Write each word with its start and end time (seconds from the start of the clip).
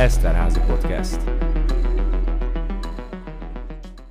Eszterházi 0.00 0.60
Podcast. 0.66 1.20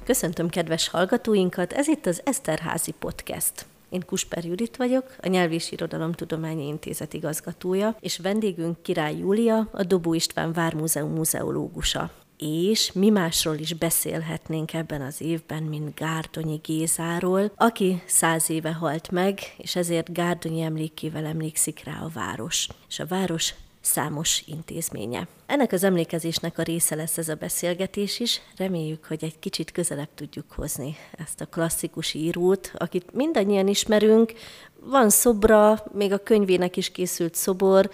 Köszöntöm 0.03 0.49
kedves 0.49 0.87
hallgatóinkat, 0.87 1.73
ez 1.73 1.87
itt 1.87 2.05
az 2.05 2.21
Eszterházi 2.25 2.91
Podcast. 2.99 3.65
Én 3.89 4.03
Kusper 4.05 4.45
Judit 4.45 4.77
vagyok, 4.77 5.15
a 5.21 5.27
Nyelv 5.27 5.51
és 5.51 5.71
Irodalomtudományi 5.71 6.67
Intézet 6.67 7.13
igazgatója, 7.13 7.95
és 7.99 8.17
vendégünk 8.17 8.81
Király 8.81 9.17
Júlia, 9.17 9.67
a 9.71 9.83
Dobó 9.83 10.13
István 10.13 10.53
Vármúzeum 10.53 11.13
muzeológusa. 11.13 12.11
És 12.37 12.91
mi 12.91 13.09
másról 13.09 13.57
is 13.57 13.73
beszélhetnénk 13.73 14.73
ebben 14.73 15.01
az 15.01 15.21
évben, 15.21 15.63
mint 15.63 15.95
Gárdonyi 15.95 16.59
Gézáról, 16.63 17.51
aki 17.55 18.01
száz 18.05 18.49
éve 18.49 18.73
halt 18.73 19.11
meg, 19.11 19.39
és 19.57 19.75
ezért 19.75 20.13
Gárdonyi 20.13 20.61
emlékével 20.61 21.25
emlékszik 21.25 21.83
rá 21.83 21.99
a 22.01 22.09
város. 22.13 22.67
És 22.89 22.99
a 22.99 23.05
város 23.05 23.53
számos 23.81 24.43
intézménye. 24.45 25.27
Ennek 25.45 25.71
az 25.71 25.83
emlékezésnek 25.83 26.57
a 26.57 26.63
része 26.63 26.95
lesz 26.95 27.17
ez 27.17 27.29
a 27.29 27.35
beszélgetés 27.35 28.19
is. 28.19 28.41
Reméljük, 28.57 29.05
hogy 29.05 29.23
egy 29.23 29.39
kicsit 29.39 29.71
közelebb 29.71 30.09
tudjuk 30.15 30.51
hozni 30.51 30.95
ezt 31.17 31.41
a 31.41 31.45
klasszikus 31.45 32.13
írót, 32.13 32.71
akit 32.77 33.13
mindannyian 33.13 33.67
ismerünk. 33.67 34.33
Van 34.79 35.09
szobra, 35.09 35.83
még 35.93 36.11
a 36.11 36.23
könyvének 36.23 36.77
is 36.77 36.91
készült 36.91 37.35
szobor, 37.35 37.89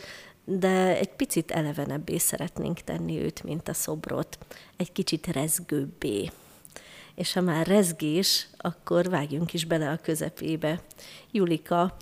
de 0.46 0.98
egy 0.98 1.10
picit 1.10 1.52
elevenebbé 1.52 2.18
szeretnénk 2.18 2.80
tenni 2.80 3.22
őt, 3.22 3.44
mint 3.44 3.68
a 3.68 3.74
szobrot. 3.74 4.38
Egy 4.78 4.92
kicsit 4.92 5.28
rezgőbbé. 5.28 6.32
És 7.16 7.34
ha 7.34 7.42
már 7.42 7.68
rezgés, 7.68 8.48
akkor 8.58 9.10
vágjunk 9.10 9.54
is 9.54 9.66
bele 9.66 9.90
a 9.90 10.00
közepébe. 10.02 10.82
Julika, 11.32 11.96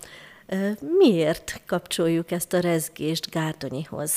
Miért 0.98 1.62
kapcsoljuk 1.66 2.32
ezt 2.32 2.54
a 2.54 2.60
rezgést 2.60 3.30
Gárdonyihoz? 3.30 4.14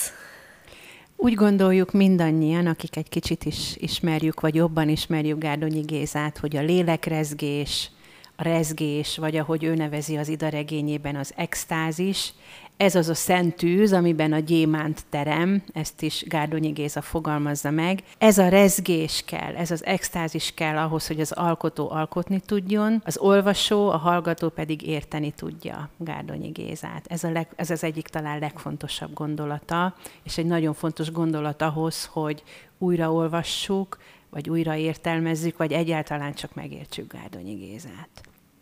Úgy 1.17 1.35
gondoljuk 1.35 1.93
mindannyian, 1.93 2.67
akik 2.67 2.97
egy 2.97 3.09
kicsit 3.09 3.45
is 3.45 3.77
ismerjük, 3.77 4.41
vagy 4.41 4.55
jobban 4.55 4.89
ismerjük 4.89 5.39
Gárdonyi 5.39 5.81
Gézát, 5.81 6.39
hogy 6.39 6.57
a 6.57 6.63
lélekrezgés, 6.63 7.91
a 8.37 8.43
rezgés, 8.43 9.17
vagy 9.17 9.37
ahogy 9.37 9.65
ő 9.65 9.75
nevezi 9.75 10.17
az 10.17 10.29
idaregényében, 10.29 11.17
az 11.17 11.33
extázis, 11.37 12.33
ez 12.77 12.95
az 12.95 13.09
a 13.09 13.15
szent 13.15 13.57
tűz, 13.57 13.93
amiben 13.93 14.33
a 14.33 14.39
gyémánt 14.39 15.05
terem, 15.11 15.63
ezt 15.73 16.03
is 16.03 16.25
Gárdonyi 16.29 16.71
Géza 16.71 17.01
fogalmazza 17.01 17.71
meg. 17.71 18.03
Ez 18.19 18.39
a 18.39 18.49
rezgés 18.49 19.23
kell, 19.27 19.55
ez 19.55 19.71
az 19.71 19.85
extázis 19.85 20.53
kell 20.55 20.77
ahhoz, 20.77 21.07
hogy 21.07 21.21
az 21.21 21.33
alkotó 21.33 21.91
alkotni 21.91 22.41
tudjon, 22.41 23.03
az 23.05 23.19
olvasó, 23.19 23.89
a 23.89 23.97
hallgató 23.97 24.49
pedig 24.49 24.87
érteni 24.87 25.31
tudja 25.31 25.89
Gárdonyi 25.97 26.49
Gézát. 26.49 27.07
Ez, 27.09 27.25
a 27.25 27.31
leg, 27.31 27.49
ez 27.57 27.71
az 27.71 27.85
egyik 27.85 28.09
talán 28.09 28.39
legfontosabb 28.39 29.13
gondolata, 29.15 29.95
és 30.23 30.39
egy 30.39 30.47
nagyon 30.47 30.75
fontos 30.75 31.13
gondolat 31.13 31.63
ahhoz, 31.63 32.05
hogy 32.13 32.43
újraolvassuk, 32.79 33.99
vagy 34.31 34.51
újra 34.51 34.75
értelmezzük, 34.75 35.57
vagy 35.57 35.73
egyáltalán 35.73 36.35
csak 36.35 36.55
megértsük 36.55 37.13
Gárdonyi 37.13 37.55
Gézát. 37.55 38.09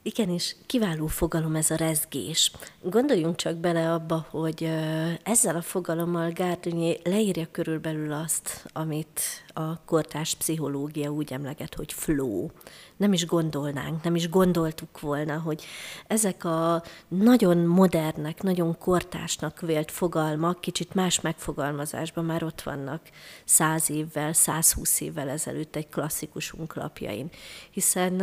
Igenis, 0.06 0.56
kiváló 0.66 1.06
fogalom 1.06 1.56
ez 1.56 1.70
a 1.70 1.76
rezgés. 1.76 2.50
Gondoljunk 2.82 3.36
csak 3.36 3.56
bele 3.56 3.92
abba, 3.92 4.26
hogy 4.30 4.70
ezzel 5.22 5.56
a 5.56 5.62
fogalommal 5.62 6.30
Gárdonyi 6.30 6.96
leírja 7.04 7.46
körülbelül 7.50 8.12
azt, 8.12 8.66
amit 8.72 9.20
a 9.54 9.84
kortárs 9.84 10.34
pszichológia 10.34 11.10
úgy 11.10 11.32
emleget, 11.32 11.74
hogy 11.74 11.92
flow. 11.92 12.48
Nem 12.96 13.12
is 13.12 13.26
gondolnánk, 13.26 14.02
nem 14.02 14.14
is 14.14 14.28
gondoltuk 14.28 15.00
volna, 15.00 15.38
hogy 15.38 15.64
ezek 16.06 16.44
a 16.44 16.82
nagyon 17.08 17.56
modernek, 17.56 18.42
nagyon 18.42 18.78
kortársnak 18.78 19.60
vélt 19.60 19.90
fogalmak 19.90 20.60
kicsit 20.60 20.94
más 20.94 21.20
megfogalmazásban 21.20 22.24
már 22.24 22.42
ott 22.42 22.62
vannak 22.62 23.00
száz 23.44 23.90
évvel, 23.90 24.32
120 24.32 25.00
évvel 25.00 25.28
ezelőtt 25.28 25.76
egy 25.76 25.88
klasszikusunk 25.88 26.74
lapjain. 26.74 27.30
Hiszen, 27.70 28.22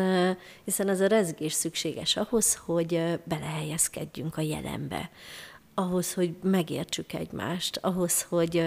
hiszen 0.63 0.87
az 0.87 0.99
a 0.99 1.07
rezgés 1.07 1.53
szükséges 1.53 2.15
ahhoz, 2.15 2.55
hogy 2.55 3.19
belehelyezkedjünk 3.25 4.37
a 4.37 4.41
jelenbe 4.41 5.09
ahhoz, 5.73 6.13
hogy 6.13 6.35
megértsük 6.43 7.13
egymást, 7.13 7.77
ahhoz, 7.77 8.21
hogy 8.21 8.63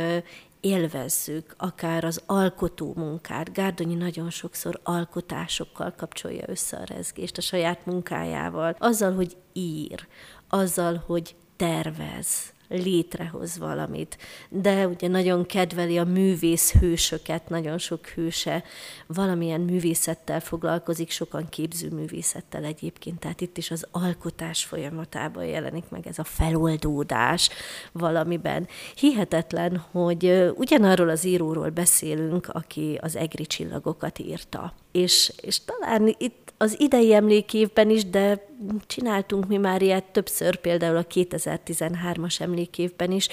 élvezzük 0.64 1.54
akár 1.58 2.04
az 2.04 2.22
alkotó 2.26 2.92
munkát. 2.96 3.52
Gárdonyi 3.52 3.94
nagyon 3.94 4.30
sokszor 4.30 4.80
alkotásokkal 4.82 5.94
kapcsolja 5.96 6.44
össze 6.46 6.76
a 6.76 6.84
rezgést, 6.84 7.36
a 7.36 7.40
saját 7.40 7.86
munkájával, 7.86 8.76
azzal, 8.78 9.12
hogy 9.14 9.36
ír, 9.52 10.06
azzal, 10.48 11.02
hogy 11.06 11.36
tervez, 11.56 12.53
létrehoz 12.68 13.58
valamit. 13.58 14.18
De 14.48 14.86
ugye 14.86 15.08
nagyon 15.08 15.46
kedveli 15.46 15.98
a 15.98 16.04
művész 16.04 16.72
hősöket, 16.72 17.48
nagyon 17.48 17.78
sok 17.78 18.06
hőse 18.06 18.64
valamilyen 19.06 19.60
művészettel 19.60 20.40
foglalkozik, 20.40 21.10
sokan 21.10 21.48
képzőművészettel 21.48 22.64
egyébként, 22.64 23.18
tehát 23.18 23.40
itt 23.40 23.58
is 23.58 23.70
az 23.70 23.86
alkotás 23.90 24.64
folyamatában 24.64 25.44
jelenik 25.44 25.88
meg 25.88 26.06
ez 26.06 26.18
a 26.18 26.24
feloldódás 26.24 27.48
valamiben. 27.92 28.68
Hihetetlen, 28.94 29.76
hogy 29.90 30.52
ugyanarról 30.54 31.08
az 31.08 31.24
íróról 31.24 31.70
beszélünk, 31.70 32.48
aki 32.48 32.98
az 33.02 33.16
egri 33.16 33.46
csillagokat 33.46 34.18
írta. 34.18 34.74
És, 34.92 35.32
és 35.40 35.60
talán 35.64 36.14
itt 36.18 36.52
az 36.58 36.80
idei 36.80 37.14
emlékévben 37.14 37.90
is, 37.90 38.04
de 38.04 38.53
csináltunk 38.86 39.48
mi 39.48 39.56
már 39.56 39.82
ilyet 39.82 40.04
többször, 40.04 40.56
például 40.56 40.96
a 40.96 41.06
2013-as 41.06 42.40
emlékévben 42.40 43.10
is, 43.10 43.28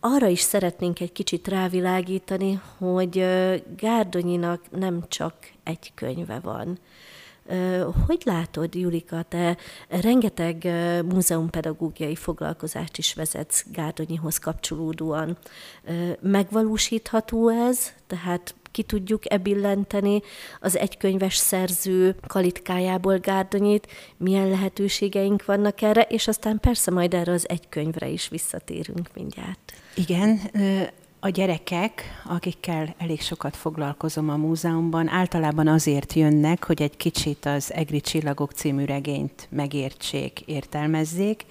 arra 0.00 0.26
is 0.26 0.40
szeretnénk 0.40 1.00
egy 1.00 1.12
kicsit 1.12 1.48
rávilágítani, 1.48 2.60
hogy 2.78 3.26
Gárdonyinak 3.76 4.60
nem 4.70 5.04
csak 5.08 5.34
egy 5.62 5.92
könyve 5.94 6.40
van. 6.42 6.78
Hogy 8.06 8.22
látod, 8.24 8.74
Julika, 8.74 9.22
te 9.22 9.56
rengeteg 9.88 10.64
múzeumpedagógiai 11.04 12.14
foglalkozást 12.14 12.98
is 12.98 13.14
vezetsz 13.14 13.64
Gárdonyihoz 13.72 14.38
kapcsolódóan. 14.38 15.36
Megvalósítható 16.20 17.48
ez? 17.48 17.92
Tehát 18.06 18.54
ki 18.70 18.82
tudjuk 18.82 19.32
ebillenteni 19.32 20.22
az 20.60 20.76
egykönyves 20.76 21.36
szerző 21.36 22.16
kalitkájából 22.26 23.18
Gárdonyit, 23.18 23.86
milyen 24.16 24.48
lehetőségeink 24.48 25.44
vannak 25.44 25.82
erre, 25.82 26.02
és 26.02 26.28
aztán 26.28 26.60
persze 26.60 26.90
majd 26.90 27.14
erre 27.14 27.32
az 27.32 27.48
egykönyvre 27.48 28.08
is 28.08 28.28
visszatérünk 28.28 29.10
mindjárt. 29.14 29.72
Igen, 29.94 30.40
a 31.24 31.28
gyerekek, 31.28 32.22
akikkel 32.24 32.94
elég 32.98 33.20
sokat 33.20 33.56
foglalkozom 33.56 34.28
a 34.28 34.36
múzeumban, 34.36 35.08
általában 35.08 35.68
azért 35.68 36.12
jönnek, 36.12 36.64
hogy 36.64 36.82
egy 36.82 36.96
kicsit 36.96 37.46
az 37.46 37.72
Egri 37.72 38.00
Csillagok 38.00 38.52
című 38.52 38.84
regényt 38.84 39.48
megértsék, 39.50 40.40
értelmezzék, 40.40 41.44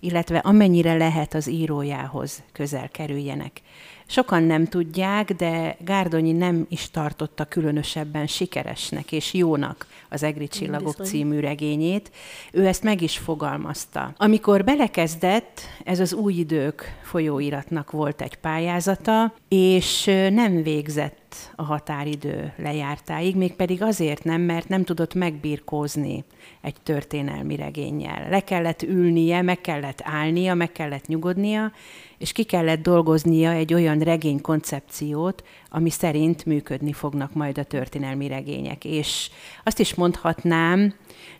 illetve 0.00 0.38
amennyire 0.38 0.96
lehet 0.96 1.34
az 1.34 1.48
írójához 1.48 2.42
közel 2.52 2.88
kerüljenek. 2.88 3.60
Sokan 4.10 4.42
nem 4.42 4.66
tudják, 4.66 5.32
de 5.32 5.76
Gárdonyi 5.80 6.32
nem 6.32 6.66
is 6.68 6.90
tartotta 6.90 7.44
különösebben 7.44 8.26
sikeresnek 8.26 9.12
és 9.12 9.34
jónak 9.34 9.86
az 10.08 10.22
Egri 10.22 10.48
Csillagok 10.48 10.96
Bizony. 10.96 11.06
című 11.06 11.40
regényét. 11.40 12.10
Ő 12.52 12.66
ezt 12.66 12.82
meg 12.82 13.02
is 13.02 13.18
fogalmazta. 13.18 14.12
Amikor 14.16 14.64
belekezdett, 14.64 15.60
ez 15.84 16.00
az 16.00 16.12
Új 16.12 16.34
Idők 16.34 16.98
folyóiratnak 17.02 17.90
volt 17.90 18.20
egy 18.22 18.36
pályázata, 18.36 19.34
és 19.48 20.04
nem 20.30 20.62
végzett 20.62 21.34
a 21.56 21.62
határidő 21.62 22.52
lejártáig, 22.56 23.36
mégpedig 23.36 23.82
azért 23.82 24.24
nem, 24.24 24.40
mert 24.40 24.68
nem 24.68 24.84
tudott 24.84 25.14
megbírkózni 25.14 26.24
egy 26.60 26.76
történelmi 26.82 27.56
regényel. 27.56 28.28
Le 28.30 28.40
kellett 28.40 28.82
ülnie, 28.82 29.42
meg 29.42 29.60
kellett 29.60 30.00
állnia, 30.04 30.54
meg 30.54 30.72
kellett 30.72 31.06
nyugodnia, 31.06 31.72
és 32.18 32.32
ki 32.32 32.44
kellett 32.44 32.82
dolgoznia 32.82 33.50
egy 33.50 33.74
olyan 33.74 33.98
regény 33.98 34.40
koncepciót, 34.40 35.44
ami 35.70 35.90
szerint 35.90 36.44
működni 36.44 36.92
fognak 36.92 37.34
majd 37.34 37.58
a 37.58 37.64
történelmi 37.64 38.28
regények. 38.28 38.84
És 38.84 39.30
azt 39.64 39.78
is 39.78 39.94
mondhatnám, 39.94 40.94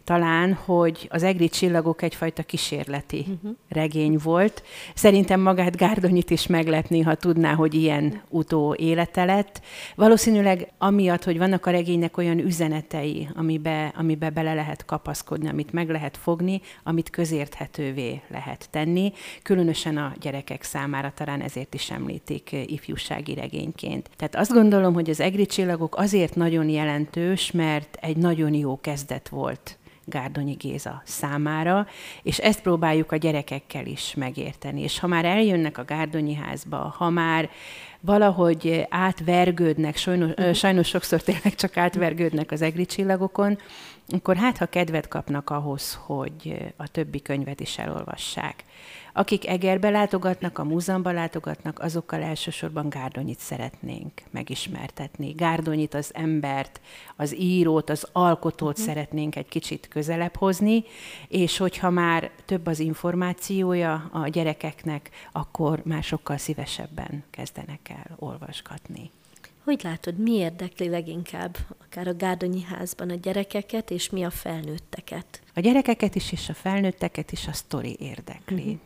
talán, 0.08 0.54
hogy 0.54 1.08
az 1.10 1.22
egri 1.22 1.48
csillagok 1.48 2.02
egyfajta 2.02 2.42
kísérleti 2.42 3.26
uh-huh. 3.28 3.56
regény 3.69 4.19
volt. 4.22 4.62
Szerintem 4.94 5.40
magát 5.40 5.76
Gárdonyit 5.76 6.30
is 6.30 6.46
meglepni, 6.46 7.00
ha 7.00 7.14
tudná, 7.14 7.54
hogy 7.54 7.75
ilyen 7.75 8.22
utó 8.28 8.75
élete 8.75 9.25
lett. 9.25 9.60
Valószínűleg 9.94 10.72
amiatt, 10.78 11.24
hogy 11.24 11.38
vannak 11.38 11.66
a 11.66 11.70
regénynek 11.70 12.16
olyan 12.16 12.38
üzenetei, 12.38 13.28
amibe, 13.34 13.92
amibe 13.96 14.31
bele 14.31 14.54
lehet 14.54 14.84
kapaszkodni, 14.84 15.48
amit 15.48 15.72
meg 15.72 15.90
lehet 15.90 16.16
fogni, 16.16 16.60
amit 16.82 17.10
közérthetővé 17.10 18.20
lehet 18.28 18.69
tenni, 18.70 19.12
különösen 19.42 19.96
a 19.96 20.12
gyerekek 20.20 20.62
számára 20.62 21.12
talán 21.14 21.40
ezért 21.40 21.74
is 21.74 21.90
említik 21.90 22.56
ifjúsági 22.66 23.34
regényként. 23.34 24.10
Tehát 24.19 24.37
azt 24.37 24.53
gondolom, 24.53 24.94
hogy 24.94 25.11
az 25.11 25.20
egri 25.20 25.47
csillagok 25.47 25.97
azért 25.97 26.35
nagyon 26.35 26.69
jelentős, 26.69 27.50
mert 27.50 27.99
egy 28.00 28.17
nagyon 28.17 28.55
jó 28.55 28.81
kezdet 28.81 29.29
volt 29.29 29.79
Gárdonyi 30.05 30.53
Géza 30.53 31.03
számára, 31.05 31.87
és 32.23 32.38
ezt 32.38 32.62
próbáljuk 32.62 33.12
a 33.12 33.17
gyerekekkel 33.17 33.87
is 33.87 34.15
megérteni. 34.15 34.82
És 34.82 34.99
ha 34.99 35.06
már 35.06 35.25
eljönnek 35.25 35.79
a 35.79 35.85
Gárdonyi 35.85 36.35
házba, 36.35 36.94
ha 36.97 37.11
már 37.11 37.50
valahogy 38.00 38.86
átvergődnek, 38.88 39.96
sajnos, 39.96 40.30
uh-huh. 40.30 40.52
sajnos 40.52 40.88
sokszor 40.88 41.22
tényleg 41.22 41.54
csak 41.54 41.76
átvergődnek 41.76 42.50
az 42.50 42.62
egri 42.62 42.86
csillagokon, 42.86 43.58
akkor 44.08 44.36
hát, 44.36 44.56
ha 44.56 44.66
kedvet 44.66 45.08
kapnak 45.08 45.50
ahhoz, 45.50 45.98
hogy 46.06 46.72
a 46.76 46.88
többi 46.88 47.22
könyvet 47.22 47.60
is 47.60 47.78
elolvassák. 47.78 48.64
Akik 49.12 49.48
Egerbe 49.48 49.90
látogatnak, 49.90 50.58
a 50.58 50.64
múzeumban 50.64 51.14
látogatnak, 51.14 51.78
azokkal 51.78 52.22
elsősorban 52.22 52.88
Gárdonyit 52.88 53.38
szeretnénk 53.38 54.12
megismertetni. 54.30 55.30
Gárdonyit, 55.30 55.94
az 55.94 56.10
embert, 56.14 56.80
az 57.16 57.38
írót, 57.38 57.90
az 57.90 58.08
alkotót 58.12 58.78
uh-huh. 58.78 58.86
szeretnénk 58.86 59.36
egy 59.36 59.48
kicsit 59.48 59.88
közelebb 59.88 60.36
hozni, 60.36 60.84
és 61.28 61.56
hogyha 61.56 61.90
már 61.90 62.30
több 62.44 62.66
az 62.66 62.78
információja 62.78 64.08
a 64.12 64.28
gyerekeknek, 64.28 65.10
akkor 65.32 65.82
már 65.84 66.02
sokkal 66.02 66.36
szívesebben 66.36 67.24
kezdenek 67.30 67.88
el 67.88 67.97
olvasgatni. 68.16 69.10
Hogy 69.64 69.80
látod, 69.82 70.18
mi 70.18 70.32
érdekli 70.32 70.88
leginkább 70.88 71.56
akár 71.84 72.08
a 72.08 72.14
Gárdonyi 72.14 72.62
házban 72.62 73.10
a 73.10 73.14
gyerekeket, 73.14 73.90
és 73.90 74.10
mi 74.10 74.24
a 74.24 74.30
felnőtteket? 74.30 75.42
A 75.54 75.60
gyerekeket 75.60 76.14
is, 76.14 76.32
és 76.32 76.48
a 76.48 76.54
felnőtteket 76.54 77.32
is 77.32 77.46
a 77.46 77.52
sztori 77.52 77.96
érdekli. 78.00 78.62
Uh-huh 78.62 78.80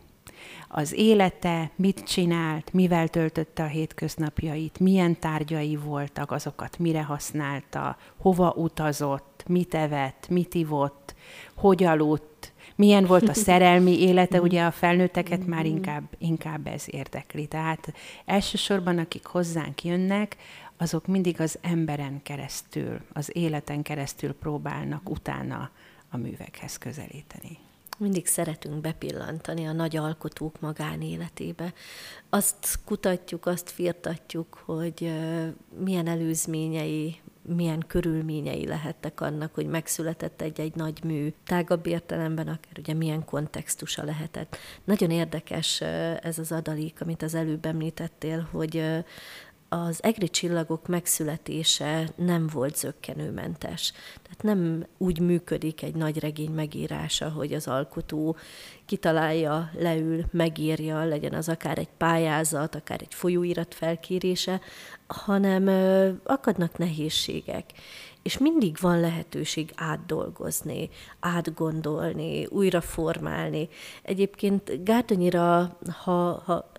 az 0.69 0.93
élete, 0.93 1.71
mit 1.77 2.03
csinált, 2.05 2.73
mivel 2.73 3.09
töltötte 3.09 3.63
a 3.63 3.67
hétköznapjait, 3.67 4.79
milyen 4.79 5.19
tárgyai 5.19 5.77
voltak, 5.77 6.31
azokat 6.31 6.79
mire 6.79 7.03
használta, 7.03 7.97
hova 8.17 8.53
utazott, 8.57 9.45
mit 9.47 9.75
evett, 9.75 10.29
mit 10.29 10.55
ivott, 10.55 11.15
hogy 11.55 11.85
aludt, 11.85 12.52
milyen 12.83 13.05
volt 13.05 13.29
a 13.29 13.35
szerelmi 13.49 14.01
élete, 14.01 14.41
ugye 14.41 14.65
a 14.65 14.71
felnőtteket 14.71 15.47
már 15.47 15.67
inkább, 15.67 16.03
inkább 16.19 16.67
ez 16.67 16.85
érdekli. 16.87 17.47
Tehát 17.47 17.93
elsősorban, 18.25 18.99
akik 18.99 19.25
hozzánk 19.27 19.85
jönnek, 19.85 20.37
azok 20.77 21.07
mindig 21.07 21.41
az 21.41 21.59
emberen 21.61 22.23
keresztül, 22.23 23.01
az 23.13 23.31
életen 23.37 23.83
keresztül 23.83 24.35
próbálnak 24.35 25.11
utána 25.11 25.71
a 26.11 26.17
művekhez 26.17 26.79
közelíteni 26.79 27.59
mindig 27.99 28.27
szeretünk 28.27 28.81
bepillantani 28.81 29.67
a 29.67 29.73
nagy 29.73 29.97
alkotók 29.97 30.61
magánéletébe. 30.61 31.73
Azt 32.29 32.79
kutatjuk, 32.85 33.47
azt 33.47 33.71
firtatjuk, 33.71 34.63
hogy 34.65 35.13
milyen 35.79 36.07
előzményei, 36.07 37.21
milyen 37.43 37.85
körülményei 37.87 38.67
lehettek 38.67 39.21
annak, 39.21 39.55
hogy 39.55 39.67
megszületett 39.67 40.41
egy-egy 40.41 40.75
nagy 40.75 41.05
mű. 41.05 41.33
Tágabb 41.45 41.87
értelemben 41.87 42.49
akár 42.49 42.79
ugye 42.79 42.95
milyen 42.95 43.25
kontextusa 43.25 44.05
lehetett. 44.05 44.57
Nagyon 44.85 45.11
érdekes 45.11 45.81
ez 46.21 46.39
az 46.39 46.53
adalék, 46.53 47.01
amit 47.01 47.23
az 47.23 47.35
előbb 47.35 47.67
említettél, 47.67 48.49
hogy 48.51 48.85
az 49.73 50.03
egri 50.03 50.29
csillagok 50.29 50.87
megszületése 50.87 52.09
nem 52.17 52.47
volt 52.53 52.77
zöggenőmentes. 52.77 53.93
Tehát 54.23 54.43
nem 54.43 54.87
úgy 54.99 55.21
működik 55.21 55.83
egy 55.83 55.95
nagy 55.95 56.19
regény 56.19 56.51
megírása, 56.51 57.29
hogy 57.29 57.53
az 57.53 57.67
alkotó 57.67 58.37
kitalálja, 58.87 59.71
leül, 59.79 60.25
megírja, 60.31 61.05
legyen 61.05 61.33
az 61.33 61.49
akár 61.49 61.79
egy 61.79 61.89
pályázat, 61.97 62.75
akár 62.75 63.01
egy 63.03 63.15
folyóirat 63.15 63.75
felkérése, 63.75 64.61
hanem 65.07 65.69
akadnak 66.25 66.79
nehézségek 66.79 67.65
és 68.23 68.39
mindig 68.39 68.77
van 68.81 69.01
lehetőség 69.01 69.73
átdolgozni, 69.77 70.89
átgondolni, 71.21 72.47
újra 72.47 72.81
formálni. 72.81 73.69
Egyébként 74.03 74.85
Gárdonyira, 74.85 75.79
ha, 76.03 76.43
ha 76.45 76.72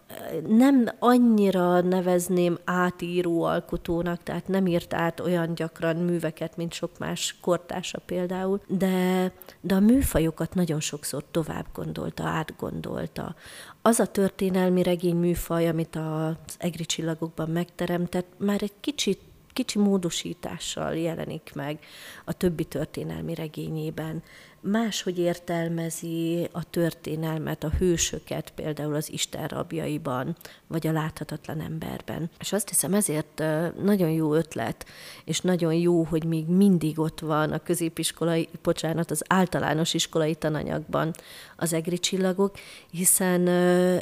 nem 0.48 0.88
annyira 1.00 1.82
nevezném 1.82 2.58
átíró 2.64 3.44
alkotónak, 3.44 4.24
tehát 4.24 4.48
nem 4.48 4.68
írt 4.68 4.94
át 4.94 5.20
olyan 5.20 5.56
gyakran 5.56 5.96
műveket, 5.96 6.58
mint 6.58 6.74
sok 6.74 6.98
más 6.98 7.36
kortársa 7.42 8.00
például, 8.06 8.62
de, 8.68 9.32
de 9.62 9.76
a 9.76 9.80
műfajokat 9.80 10.56
nagyon 10.56 10.80
sokszor 10.80 11.24
tovább 11.32 11.66
gondolta, 11.74 12.24
átgondolta. 12.24 13.36
Az 13.82 14.00
a 14.00 14.06
történelmi 14.06 14.84
regény 14.84 15.16
műfaj, 15.16 15.68
amit 15.68 15.96
az 15.96 16.56
egri 16.58 16.86
csillagokban 16.86 17.50
megteremtett, 17.50 18.28
már 18.38 18.62
egy 18.62 18.74
kicsit 18.80 19.20
kicsi 19.54 19.80
módosítással 19.80 20.96
jelenik 20.96 21.52
meg 21.56 21.80
a 22.26 22.34
többi 22.34 22.64
történelmi 22.64 23.36
regényében 23.36 24.24
máshogy 24.64 25.20
értelmezi 25.20 26.50
a 26.52 26.70
történelmet, 26.70 27.64
a 27.64 27.70
hősöket, 27.70 28.52
például 28.56 28.96
az 28.96 29.12
Isten 29.12 29.48
rabjaiban, 29.48 30.36
vagy 30.74 30.88
a 30.88 30.92
láthatatlan 30.92 31.62
emberben. 31.62 32.30
És 32.40 32.54
azt 32.54 32.70
hiszem 32.70 32.94
ezért 32.94 33.44
nagyon 33.82 34.10
jó 34.10 34.34
ötlet, 34.34 34.86
és 35.26 35.40
nagyon 35.40 35.74
jó, 35.74 36.04
hogy 36.04 36.24
még 36.24 36.48
mindig 36.48 37.00
ott 37.00 37.20
van 37.20 37.52
a 37.52 37.64
középiskolai, 37.64 38.50
bocsánat, 38.64 39.12
az 39.12 39.24
általános 39.28 39.94
iskolai 39.94 40.36
tananyagban 40.36 41.14
az 41.56 41.74
egri 41.74 41.98
csillagok, 42.00 42.56
hiszen 42.92 43.48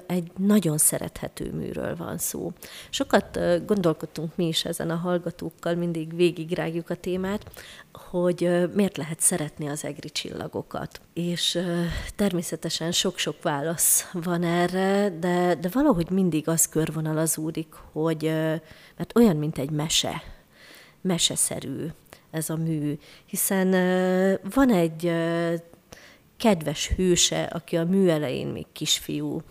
egy 0.06 0.32
nagyon 0.38 0.78
szerethető 0.78 1.52
műről 1.52 1.96
van 1.96 2.18
szó. 2.18 2.52
Sokat 2.90 3.40
gondolkodtunk 3.66 4.36
mi 4.36 4.48
is 4.48 4.66
ezen 4.66 4.90
a 4.90 4.96
hallgatókkal, 4.96 5.76
mindig 5.76 6.16
végigrágjuk 6.16 6.90
a 6.90 6.96
témát, 6.96 7.46
hogy 7.94 8.70
miért 8.74 8.98
lehet 8.98 9.20
szeretni 9.20 9.68
az 9.68 9.86
egri 9.86 10.10
csillagokat. 10.10 11.02
És 11.14 11.60
természetesen 12.16 12.92
sok-sok 12.92 13.42
válasz 13.42 14.10
van 14.14 14.44
erre, 14.44 15.10
de, 15.20 15.56
de 15.56 15.70
valahogy 15.72 16.10
mindig 16.10 16.48
az 16.48 16.70
körvonalazódik, 16.70 17.74
hogy 17.92 18.24
mert 18.98 19.16
olyan, 19.16 19.36
mint 19.36 19.58
egy 19.58 19.70
mese, 19.70 20.24
meseszerű 21.02 21.88
ez 22.32 22.50
a 22.50 22.56
mű, 22.56 22.98
hiszen 23.26 23.70
van 24.54 24.70
egy 24.70 25.12
kedves 26.38 26.88
hőse, 26.88 27.44
aki 27.44 27.78
a 27.78 27.86
mű 27.86 28.08
elején 28.08 28.48
még 28.48 28.66
kisfiú, 28.72 29.42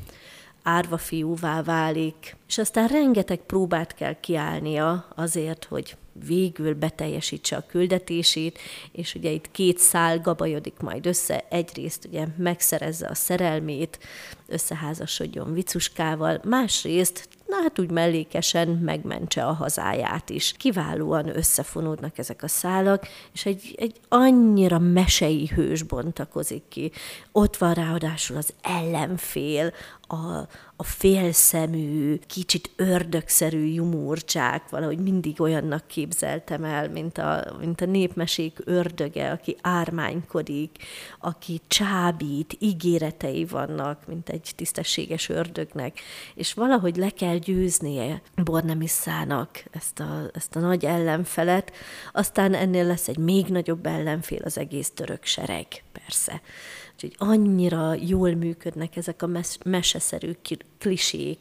árva 0.63 0.97
fiúvá 0.97 1.63
válik, 1.63 2.37
és 2.49 2.59
aztán 2.59 2.89
rengeteg 2.89 3.39
próbát 3.39 3.95
kell 3.95 4.21
kiállnia 4.21 5.07
azért, 5.15 5.65
hogy 5.65 5.97
végül 6.27 6.75
beteljesítse 6.75 7.57
a 7.57 7.67
küldetését, 7.67 8.59
és 8.93 9.15
ugye 9.15 9.31
itt 9.31 9.51
két 9.51 9.79
szál 9.79 10.19
gabajodik 10.19 10.81
majd 10.81 11.07
össze, 11.07 11.45
egyrészt 11.49 12.05
ugye 12.05 12.27
megszerezze 12.37 13.09
a 13.09 13.15
szerelmét, 13.15 13.99
összeházasodjon 14.47 15.53
vicuskával, 15.53 16.41
másrészt 16.45 17.29
na 17.51 17.57
hát 17.63 17.79
úgy 17.79 17.91
mellékesen 17.91 18.69
megmentse 18.69 19.45
a 19.45 19.53
hazáját 19.53 20.31
is. 20.31 20.55
Kiválóan 20.57 21.37
összefonódnak 21.37 22.19
ezek 22.19 22.43
a 22.43 22.49
szálak, 22.49 23.07
és 23.33 23.47
egy, 23.47 23.75
egy 23.79 24.01
annyira 24.09 24.79
mesei 24.79 25.51
hős 25.55 25.83
bontakozik 25.83 26.63
ki. 26.69 26.93
Ott 27.33 27.57
van 27.57 27.75
ráadásul 27.75 28.37
az 28.37 28.53
ellenfél, 28.63 29.73
a, 30.13 30.49
a 30.77 30.83
félszemű, 30.83 32.19
kicsit 32.27 32.71
ördögszerű 32.77 33.65
jumurcsák, 33.65 34.69
valahogy 34.69 34.99
mindig 34.99 35.41
olyannak 35.41 35.87
képzeltem 35.87 36.65
el, 36.65 36.89
mint 36.89 37.19
a, 37.19 37.57
mint 37.61 37.81
a 37.81 37.87
népmesék 37.87 38.59
ördöge, 38.65 39.31
aki 39.31 39.57
ármánykodik, 39.61 40.77
aki 41.21 41.61
csábít, 41.67 42.57
ígéretei 42.59 43.45
vannak, 43.45 44.07
mint 44.07 44.29
egy 44.29 44.53
tisztességes 44.57 45.29
ördögnek, 45.29 46.01
és 46.35 46.55
valahogy 46.55 46.97
le 46.97 47.11
kell 47.11 47.37
győznie 47.37 48.23
Bornemisszának 48.45 49.65
ezt 49.71 50.01
a, 50.01 50.31
ezt 50.33 50.57
a 50.57 50.61
nagy 50.61 50.85
ellenfelet, 50.85 51.73
aztán 52.13 52.55
ennél 52.55 52.87
lesz 52.87 53.09
egy 53.09 53.19
még 53.19 53.47
nagyobb 53.47 53.87
ellenfél, 53.87 54.43
az 54.45 54.59
egész 54.59 54.91
török 54.91 55.25
sereg, 55.25 55.67
persze. 55.93 56.41
Úgyhogy 57.03 57.29
annyira 57.29 57.95
jól 57.95 58.35
működnek 58.35 58.97
ezek 58.97 59.23
a 59.23 59.27
mes- 59.27 59.65
meseszerű 59.65 60.31
klisék, 60.79 61.39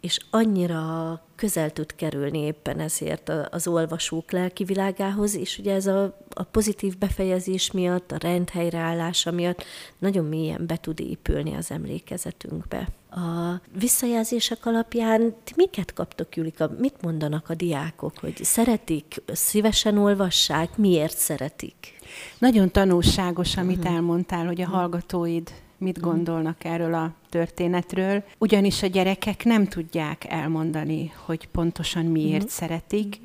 és 0.00 0.18
annyira 0.30 1.20
közel 1.36 1.70
tud 1.70 1.94
kerülni 1.94 2.38
éppen 2.38 2.80
ezért 2.80 3.32
az 3.50 3.66
olvasók 3.66 4.30
lelki 4.30 4.64
világához, 4.64 5.36
és 5.36 5.58
ugye 5.58 5.74
ez 5.74 5.86
a, 5.86 6.18
a 6.30 6.42
pozitív 6.42 6.98
befejezés 6.98 7.70
miatt, 7.70 8.12
a 8.12 8.16
rendhelyreállása 8.18 9.30
miatt 9.30 9.64
nagyon 9.98 10.24
mélyen 10.24 10.66
be 10.66 10.76
tud 10.76 11.00
épülni 11.00 11.54
az 11.54 11.70
emlékezetünkbe. 11.70 12.88
A 13.10 13.60
visszajelzések 13.78 14.66
alapján 14.66 15.34
ti 15.44 15.52
miket 15.56 15.92
kaptok, 15.92 16.36
Julika? 16.36 16.70
Mit 16.78 17.02
mondanak 17.02 17.48
a 17.48 17.54
diákok, 17.54 18.18
hogy 18.18 18.44
szeretik, 18.44 19.22
szívesen 19.26 19.98
olvassák, 19.98 20.76
miért 20.76 21.16
szeretik? 21.16 21.93
Nagyon 22.38 22.70
tanulságos, 22.70 23.56
amit 23.56 23.78
uh-huh. 23.78 23.94
elmondtál, 23.94 24.46
hogy 24.46 24.60
a 24.60 24.68
hallgatóid 24.68 25.50
mit 25.78 25.98
mhm. 25.98 26.08
gondolnak 26.08 26.64
erről 26.64 26.94
a 26.94 27.12
történetről, 27.28 28.24
ugyanis 28.38 28.82
a 28.82 28.86
gyerekek 28.86 29.44
nem 29.44 29.66
tudják 29.66 30.24
elmondani, 30.28 31.12
hogy 31.24 31.48
pontosan 31.48 32.04
miért 32.04 32.34
uh-huh. 32.34 32.50
szeretik, 32.50 33.20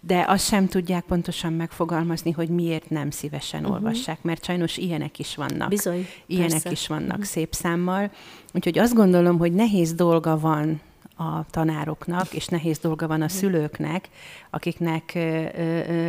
de 0.00 0.24
azt 0.28 0.46
sem 0.46 0.68
tudják 0.68 1.04
pontosan 1.04 1.52
megfogalmazni, 1.52 2.30
hogy 2.30 2.48
miért 2.48 2.90
nem 2.90 3.10
szívesen 3.10 3.60
uh-huh. 3.60 3.76
olvassák, 3.76 4.22
mert 4.22 4.44
sajnos 4.44 4.76
ilyenek 4.76 5.18
is 5.18 5.34
vannak. 5.36 5.68
Bizony. 5.68 6.06
Ilyenek 6.26 6.50
persze. 6.50 6.70
is 6.70 6.86
vannak 6.86 7.10
uh-huh. 7.10 7.24
szép 7.24 7.52
számmal. 7.54 8.10
Úgyhogy 8.54 8.78
azt 8.78 8.94
gondolom, 8.94 9.38
hogy 9.38 9.52
nehéz 9.52 9.94
dolga 9.94 10.38
van 10.38 10.80
a 11.22 11.44
tanároknak, 11.50 12.32
és 12.32 12.46
nehéz 12.46 12.78
dolga 12.78 13.06
van 13.06 13.22
a 13.22 13.28
szülőknek, 13.28 14.08
akiknek 14.50 15.12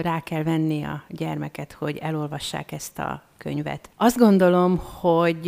rá 0.02 0.20
kell 0.20 0.44
venni 0.44 0.84
a 0.84 1.04
gyermeket, 1.10 1.72
hogy 1.72 1.98
elolvassák 1.98 2.72
ezt 2.72 3.00
a 3.00 3.24
könyvet. 3.38 3.90
Azt 3.98 4.18
gondolom, 4.18 4.78
hogy 4.78 5.48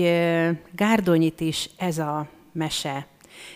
Gárdonyit 0.72 1.42
is 1.42 1.70
ez 1.78 1.98
a 1.98 2.28
mese 2.52 3.08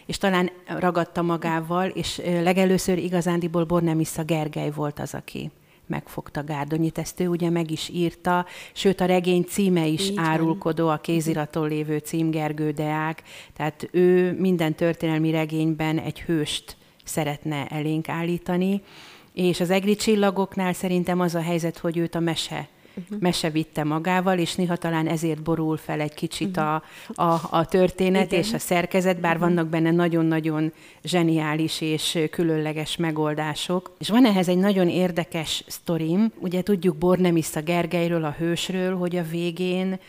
és 0.05 0.17
talán 0.17 0.49
ragadta 0.67 1.21
magával, 1.21 1.87
és 1.87 2.21
legelőször 2.23 2.97
igazándiból 2.97 3.63
Bornemisza 3.63 4.23
Gergely 4.23 4.71
volt 4.71 4.99
az, 4.99 5.13
aki 5.13 5.51
megfogta 5.89 6.43
Gárdonyit, 6.43 6.97
ezt 6.97 7.19
ő 7.19 7.27
ugye 7.27 7.49
meg 7.49 7.71
is 7.71 7.89
írta, 7.89 8.45
sőt 8.73 9.01
a 9.01 9.05
regény 9.05 9.43
címe 9.43 9.85
is 9.85 10.09
Így 10.09 10.17
árulkodó, 10.17 10.85
van. 10.85 10.93
a 10.93 11.01
kéziraton 11.01 11.67
lévő 11.67 11.97
cím 11.97 12.29
Gergő 12.29 12.71
Deák, 12.71 13.23
tehát 13.53 13.89
ő 13.91 14.37
minden 14.39 14.75
történelmi 14.75 15.31
regényben 15.31 15.99
egy 15.99 16.21
hőst 16.21 16.77
szeretne 17.03 17.67
elénk 17.67 18.09
állítani, 18.09 18.81
és 19.33 19.59
az 19.59 19.69
egri 19.69 19.95
csillagoknál 19.95 20.73
szerintem 20.73 21.19
az 21.19 21.35
a 21.35 21.41
helyzet, 21.41 21.77
hogy 21.77 21.97
őt 21.97 22.15
a 22.15 22.19
mese 22.19 22.67
uh-huh. 23.03 23.19
mese 23.19 23.49
vitte 23.49 23.83
magával, 23.83 24.37
és 24.37 24.55
néha 24.55 24.75
talán 24.75 25.07
ezért 25.07 25.41
borul 25.41 25.77
fel 25.77 25.99
egy 25.99 26.13
kicsit 26.13 26.57
uh-huh. 26.57 26.81
a, 27.15 27.23
a, 27.23 27.39
a 27.49 27.65
történet 27.65 28.25
Igen. 28.25 28.39
és 28.39 28.53
a 28.53 28.59
szerkezet, 28.59 29.19
bár 29.19 29.35
uh-huh. 29.35 29.49
vannak 29.49 29.67
benne 29.67 29.91
nagyon-nagyon 29.91 30.73
zseniális 31.03 31.81
és 31.81 32.19
különleges 32.31 32.97
megoldások. 32.97 33.95
És 33.99 34.09
van 34.09 34.25
ehhez 34.25 34.47
egy 34.47 34.57
nagyon 34.57 34.89
érdekes 34.89 35.63
sztorim, 35.67 36.31
ugye 36.39 36.61
tudjuk 36.61 36.95
Bornemisza 36.95 37.61
Gergelyről, 37.61 38.23
a 38.23 38.35
hősről, 38.37 38.97
hogy 38.97 39.15
a 39.15 39.23
végén 39.23 39.99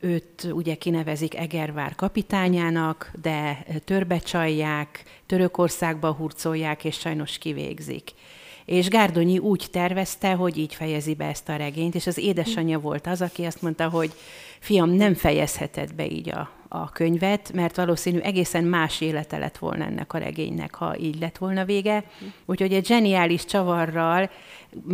őt 0.00 0.48
ugye 0.52 0.74
kinevezik 0.74 1.36
Egervár 1.36 1.94
kapitányának, 1.94 3.10
de 3.22 3.64
törbecsalják, 3.84 5.02
Törökországba 5.26 6.12
hurcolják, 6.12 6.84
és 6.84 6.98
sajnos 6.98 7.38
kivégzik. 7.38 8.10
És 8.68 8.88
Gárdonyi 8.88 9.38
úgy 9.38 9.66
tervezte, 9.70 10.32
hogy 10.32 10.58
így 10.58 10.74
fejezi 10.74 11.14
be 11.14 11.24
ezt 11.24 11.48
a 11.48 11.56
regényt, 11.56 11.94
és 11.94 12.06
az 12.06 12.18
édesanyja 12.18 12.78
volt 12.78 13.06
az, 13.06 13.22
aki 13.22 13.44
azt 13.44 13.62
mondta, 13.62 13.88
hogy 13.88 14.12
fiam, 14.58 14.90
nem 14.90 15.14
fejezheted 15.14 15.94
be 15.94 16.06
így 16.06 16.30
a, 16.30 16.50
a 16.68 16.90
könyvet, 16.90 17.52
mert 17.52 17.76
valószínű 17.76 18.18
egészen 18.18 18.64
más 18.64 19.00
élete 19.00 19.38
lett 19.38 19.58
volna 19.58 19.84
ennek 19.84 20.12
a 20.12 20.18
regénynek, 20.18 20.74
ha 20.74 20.98
így 20.98 21.20
lett 21.20 21.38
volna 21.38 21.64
vége. 21.64 22.04
Úgyhogy 22.46 22.72
egy 22.72 22.86
zseniális 22.86 23.44
csavarral 23.44 24.30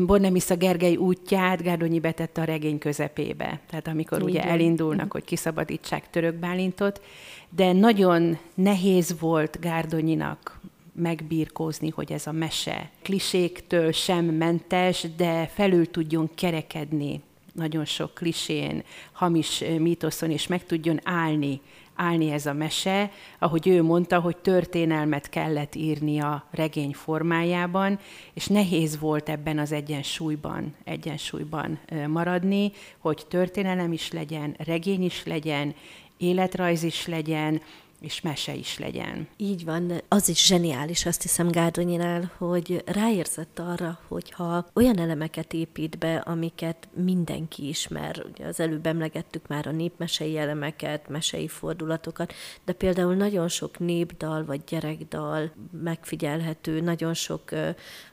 Bornemisza 0.07 0.57
Gergely 0.57 0.97
útját 0.97 1.63
Gárdonyi 1.63 2.01
betette 2.01 2.41
a 2.41 2.45
regény 2.45 2.79
közepébe. 2.79 3.61
Tehát 3.71 3.89
amikor 3.89 4.19
Igen. 4.19 4.31
ugye 4.31 4.45
elindulnak, 4.45 5.13
hogy 5.13 5.25
kiszabadítsák 5.25 6.11
Török 6.11 6.35
Bálintot, 6.35 7.01
de 7.49 7.73
nagyon 7.73 8.39
nehéz 8.55 9.17
volt 9.21 9.61
Gárdonyinak 9.61 10.61
megbírkózni, 10.95 11.89
hogy 11.89 12.13
ez 12.13 12.27
a 12.27 12.33
mese 12.33 12.91
kliséktől 13.03 13.93
sem 13.93 14.25
mentes, 14.25 15.07
de 15.17 15.47
felül 15.47 15.91
tudjon 15.91 16.31
kerekedni. 16.35 17.21
Nagyon 17.53 17.85
sok 17.85 18.15
klisén, 18.15 18.83
hamis 19.13 19.65
mítoszon, 19.79 20.31
és 20.31 20.47
meg 20.47 20.67
tudjon 20.67 21.01
állni, 21.03 21.61
állni 21.95 22.31
ez 22.31 22.47
a 22.47 22.53
mese, 22.53 23.11
ahogy 23.39 23.69
ő 23.69 23.83
mondta, 23.83 24.21
hogy 24.21 24.37
történelmet 24.37 25.29
kellett 25.29 25.75
írni 25.75 26.19
a 26.21 26.47
regény 26.51 26.93
formájában, 26.93 27.99
és 28.33 28.47
nehéz 28.47 28.99
volt 28.99 29.29
ebben 29.29 29.59
az 29.59 29.73
egyensúlyban, 29.73 30.75
egyensúlyban 30.85 31.79
maradni, 32.09 32.73
hogy 32.99 33.27
történelem 33.29 33.93
is 33.93 34.13
legyen, 34.13 34.55
regény 34.59 35.05
is 35.05 35.25
legyen, 35.25 35.75
életrajz 36.17 36.83
is 36.83 37.07
legyen, 37.07 37.61
és 38.05 38.21
mese 38.21 38.55
is 38.55 38.79
legyen. 38.79 39.29
Így 39.37 39.65
van, 39.65 40.03
az 40.09 40.29
is 40.29 40.47
zseniális, 40.47 41.07
azt 41.07 41.23
hiszem 41.23 41.49
Gárdonyinál, 41.49 42.31
hogy 42.39 42.83
ráérzett 42.87 43.59
arra, 43.59 43.99
hogyha 44.09 44.67
olyan 44.73 44.99
elemeket 44.99 45.53
épít 45.53 45.99
be, 45.99 46.17
amiket 46.17 46.89
mindenki 46.93 47.69
ismer, 47.69 48.25
ugye 48.33 48.47
az 48.47 48.61
előbb 48.61 48.87
emlegettük 48.87 49.47
már 49.49 49.67
a 49.67 49.71
népmesei 49.71 50.39
elemeket, 50.39 51.09
mesei 51.09 51.49
fordulatokat, 51.49 52.33
de 52.65 52.73
például 52.73 53.15
nagyon 53.15 53.49
sok 53.49 53.79
népdal 53.79 54.45
vagy 54.45 54.65
gyerekdal 54.65 55.53
megfigyelhető, 55.83 56.81
nagyon 56.81 57.15
sok 57.15 57.51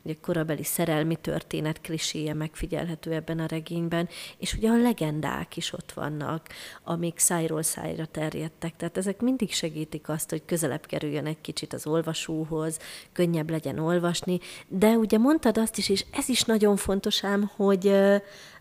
ugye 0.03 0.15
korabeli 0.21 0.63
szerelmi 0.63 1.15
történet 1.15 1.81
kliséje 1.81 2.33
megfigyelhető 2.33 3.11
ebben 3.13 3.39
a 3.39 3.45
regényben, 3.45 4.09
és 4.37 4.53
ugye 4.53 4.69
a 4.69 4.77
legendák 4.77 5.57
is 5.57 5.73
ott 5.73 5.91
vannak, 5.91 6.47
amik 6.83 7.19
szájról 7.19 7.63
szájra 7.63 8.05
terjedtek, 8.05 8.75
tehát 8.75 8.97
ezek 8.97 9.21
mindig 9.21 9.51
segít 9.51 9.80
segítik 9.81 10.09
azt, 10.09 10.29
hogy 10.29 10.45
közelebb 10.45 10.85
kerüljön 10.85 11.25
egy 11.25 11.41
kicsit 11.41 11.73
az 11.73 11.87
olvasóhoz, 11.87 12.77
könnyebb 13.13 13.49
legyen 13.49 13.79
olvasni, 13.79 14.39
de 14.67 14.89
ugye 14.89 15.17
mondtad 15.17 15.57
azt 15.57 15.77
is, 15.77 15.89
és 15.89 16.05
ez 16.11 16.29
is 16.29 16.43
nagyon 16.43 16.75
fontos 16.75 17.23
ám, 17.23 17.51
hogy 17.55 17.91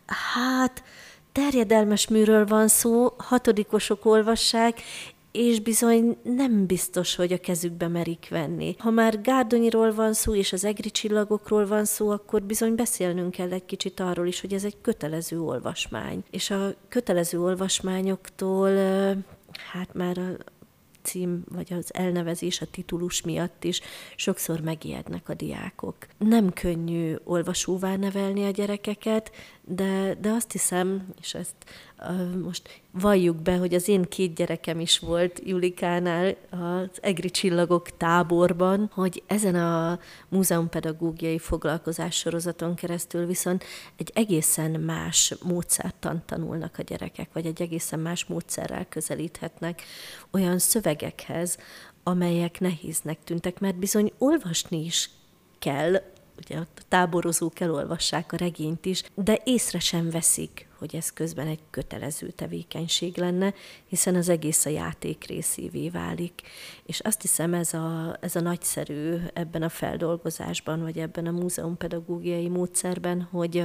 hát 0.07 0.83
terjedelmes 1.33 2.09
műről 2.09 2.47
van 2.47 2.69
szó, 2.69 3.15
hatodikosok 3.19 4.05
olvassák, 4.05 4.81
és 5.33 5.61
bizony 5.61 6.17
nem 6.23 6.67
biztos, 6.67 7.15
hogy 7.15 7.33
a 7.33 7.39
kezükbe 7.39 7.89
merik 7.89 8.27
venni. 8.31 8.75
Ha 8.79 8.91
már 8.91 9.21
Gárdonyiról 9.21 9.95
van 9.95 10.13
szó, 10.13 10.35
és 10.35 10.53
az 10.53 10.65
egri 10.65 10.91
csillagokról 10.91 11.67
van 11.67 11.85
szó, 11.85 12.11
akkor 12.11 12.43
bizony 12.43 12.75
beszélnünk 12.75 13.31
kell 13.31 13.53
egy 13.53 13.65
kicsit 13.65 14.01
arról 14.01 14.27
is, 14.27 14.41
hogy 14.41 14.53
ez 14.53 14.65
egy 14.65 14.77
kötelező 14.83 15.41
olvasmány. 15.41 16.25
És 16.31 16.51
a 16.51 16.75
kötelező 16.89 17.41
olvasmányoktól 17.41 18.71
hát 19.73 19.95
már 19.95 20.19
cím, 21.03 21.45
vagy 21.49 21.73
az 21.73 21.95
elnevezés, 21.95 22.61
a 22.61 22.67
titulus 22.71 23.23
miatt 23.23 23.65
is 23.65 23.81
sokszor 24.17 24.61
megijednek 24.61 25.29
a 25.29 25.35
diákok. 25.35 25.97
Nem 26.19 26.53
könnyű 26.53 27.15
olvasóvá 27.25 27.97
nevelni 27.97 28.45
a 28.45 28.51
gyerekeket, 28.51 29.31
de, 29.75 30.15
de 30.21 30.31
azt 30.31 30.53
hiszem, 30.53 31.07
és 31.21 31.35
ezt 31.35 31.55
uh, 31.99 32.35
most 32.35 32.81
valljuk 32.91 33.37
be, 33.37 33.57
hogy 33.57 33.75
az 33.75 33.89
én 33.89 34.03
két 34.03 34.35
gyerekem 34.35 34.81
is 34.81 34.99
volt 34.99 35.41
Julikánál 35.45 36.37
az 36.51 36.99
Egri 37.01 37.31
Csillagok 37.31 37.97
táborban, 37.97 38.91
hogy 38.95 39.23
ezen 39.27 39.55
a 39.55 39.99
múzeumpedagógiai 40.29 41.39
foglalkozás 41.39 42.17
sorozaton 42.17 42.75
keresztül 42.75 43.27
viszont 43.27 43.65
egy 43.97 44.11
egészen 44.15 44.71
más 44.71 45.35
módszertan 45.43 46.23
tanulnak 46.27 46.79
a 46.79 46.83
gyerekek, 46.83 47.29
vagy 47.33 47.47
egy 47.47 47.63
egészen 47.63 47.99
más 47.99 48.25
módszerrel 48.25 48.87
közelíthetnek 48.89 49.83
olyan 50.31 50.59
szövegekhez, 50.59 51.59
amelyek 52.03 52.61
nehéznek 52.61 53.19
tűntek, 53.25 53.61
mert 53.61 53.77
bizony 53.77 54.13
olvasni 54.19 54.85
is 54.85 55.11
kell 55.59 56.03
ugye 56.45 56.59
a 56.59 56.67
táborozók 56.89 57.61
elolvassák 57.61 58.33
a 58.33 58.37
regényt 58.37 58.87
is, 58.87 59.03
de 59.15 59.41
észre 59.45 59.79
sem 59.79 60.11
veszik, 60.11 60.69
hogy 60.81 60.97
ez 60.97 61.13
közben 61.13 61.47
egy 61.47 61.61
kötelező 61.71 62.31
tevékenység 62.31 63.17
lenne, 63.17 63.55
hiszen 63.87 64.15
az 64.15 64.29
egész 64.29 64.67
a 64.67 64.71
játék 64.71 65.25
részévé 65.27 65.89
válik. 65.89 66.43
És 66.87 67.01
azt 67.01 67.21
hiszem 67.21 67.55
ez 67.55 67.75
a, 67.75 68.17
ez 68.21 68.37
a 68.37 68.41
nagyszerű 68.41 69.17
ebben 69.33 69.63
a 69.63 69.69
feldolgozásban, 69.69 70.83
vagy 70.83 70.99
ebben 70.99 71.27
a 71.27 71.31
múzeumpedagógiai 71.31 72.49
módszerben, 72.49 73.23
hogy 73.23 73.65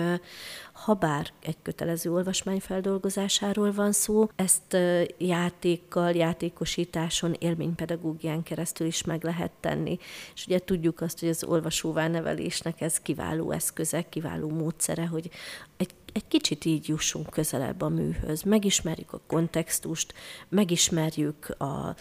ha 0.73 0.93
bár 0.93 1.29
egy 1.41 1.57
kötelező 1.61 2.11
olvasmány 2.11 2.59
feldolgozásáról 2.59 3.71
van 3.71 3.91
szó, 3.91 4.29
ezt 4.35 4.77
játékkal, 5.17 6.11
játékosításon, 6.11 7.35
élménypedagógián 7.39 8.43
keresztül 8.43 8.87
is 8.87 9.03
meg 9.03 9.23
lehet 9.23 9.51
tenni. 9.59 9.97
És 10.33 10.45
ugye 10.45 10.59
tudjuk 10.59 11.01
azt, 11.01 11.19
hogy 11.19 11.29
az 11.29 11.43
olvasóvá 11.43 12.07
nevelésnek 12.07 12.81
ez 12.81 12.99
kiváló 12.99 13.51
eszköze, 13.51 14.01
kiváló 14.01 14.49
módszere, 14.49 15.05
hogy 15.05 15.29
egy 15.77 15.93
egy 16.15 16.27
kicsit 16.27 16.65
így 16.65 16.87
jussunk 16.87 17.29
közelebb 17.29 17.81
a 17.81 17.89
műhöz, 17.89 18.41
megismerjük 18.41 19.13
a 19.13 19.21
kontextust, 19.27 20.13
megismerjük 20.49 21.55
a, 21.57 21.63
a, 21.63 21.95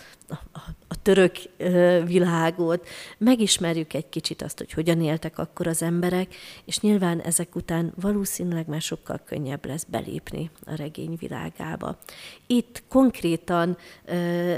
a 0.89 1.03
török 1.03 1.37
világot, 2.05 2.89
megismerjük 3.19 3.93
egy 3.95 4.09
kicsit 4.09 4.43
azt, 4.43 4.59
hogy 4.59 4.73
hogyan 4.73 5.03
éltek 5.03 5.39
akkor 5.39 5.67
az 5.67 5.83
emberek, 5.83 6.35
és 6.65 6.81
nyilván 6.81 7.21
ezek 7.21 7.55
után 7.55 7.93
valószínűleg 8.01 8.69
már 8.69 8.81
sokkal 8.81 9.21
könnyebb 9.25 9.67
lesz 9.67 9.85
belépni 9.85 10.51
a 10.67 10.75
regény 10.75 11.17
világába. 11.21 11.99
Itt 12.47 12.83
konkrétan 12.89 13.77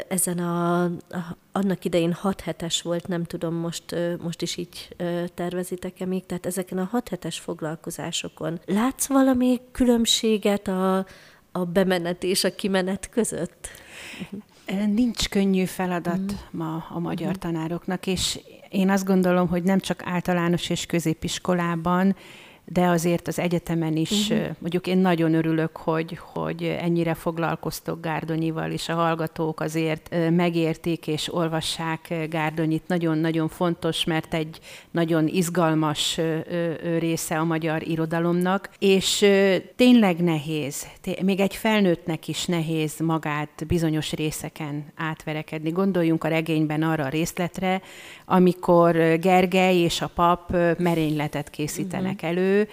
ezen 0.08 0.38
a, 0.38 0.84
a 0.84 1.36
annak 1.56 1.84
idején 1.84 2.12
6 2.12 2.40
hetes 2.40 2.82
volt, 2.82 3.08
nem 3.08 3.24
tudom, 3.24 3.54
most, 3.54 3.96
most 4.22 4.42
is 4.42 4.56
így 4.56 4.96
tervezitek-e 5.34 6.06
még, 6.06 6.26
tehát 6.26 6.46
ezeken 6.46 6.78
a 6.78 6.84
6 6.84 7.08
hetes 7.08 7.38
foglalkozásokon 7.38 8.60
látsz 8.66 9.06
valami 9.06 9.45
különbséget 9.72 10.68
a, 10.68 11.06
a 11.52 11.64
bemenet 11.64 12.22
és 12.22 12.44
a 12.44 12.54
kimenet 12.54 13.08
között? 13.08 13.68
Nincs 14.94 15.28
könnyű 15.28 15.64
feladat 15.64 16.32
mm. 16.32 16.58
ma 16.58 16.86
a 16.90 16.98
magyar 16.98 17.28
mm. 17.30 17.38
tanároknak, 17.38 18.06
és 18.06 18.40
én 18.70 18.90
azt 18.90 19.04
gondolom, 19.04 19.48
hogy 19.48 19.62
nem 19.62 19.78
csak 19.78 20.02
általános 20.04 20.70
és 20.70 20.86
középiskolában, 20.86 22.16
de 22.72 22.86
azért 22.86 23.28
az 23.28 23.38
egyetemen 23.38 23.96
is, 23.96 24.30
uh-huh. 24.30 24.46
mondjuk 24.58 24.86
én 24.86 24.98
nagyon 24.98 25.34
örülök, 25.34 25.76
hogy, 25.76 26.18
hogy 26.32 26.76
ennyire 26.80 27.14
foglalkoztok 27.14 28.00
Gárdonyival, 28.00 28.70
és 28.70 28.88
a 28.88 28.94
hallgatók 28.94 29.60
azért 29.60 30.16
megértik 30.30 31.06
és 31.06 31.34
olvassák 31.34 32.14
Gárdonyit. 32.30 32.82
Nagyon-nagyon 32.86 33.48
fontos, 33.48 34.04
mert 34.04 34.34
egy 34.34 34.58
nagyon 34.90 35.26
izgalmas 35.26 36.20
része 36.98 37.38
a 37.38 37.44
magyar 37.44 37.88
irodalomnak, 37.88 38.70
és 38.78 39.26
tényleg 39.76 40.20
nehéz, 40.20 40.86
még 41.22 41.40
egy 41.40 41.54
felnőttnek 41.54 42.28
is 42.28 42.46
nehéz 42.46 42.94
magát 42.98 43.64
bizonyos 43.66 44.12
részeken 44.12 44.84
átverekedni. 44.94 45.70
Gondoljunk 45.70 46.24
a 46.24 46.28
regényben 46.28 46.82
arra 46.82 47.04
a 47.04 47.08
részletre, 47.08 47.82
amikor 48.24 48.96
Gergely 49.20 49.76
és 49.76 50.00
a 50.00 50.10
pap 50.14 50.56
merényletet 50.78 51.50
készítenek 51.50 52.14
uh-huh. 52.14 52.30
elő, 52.30 52.54
ő, 52.56 52.68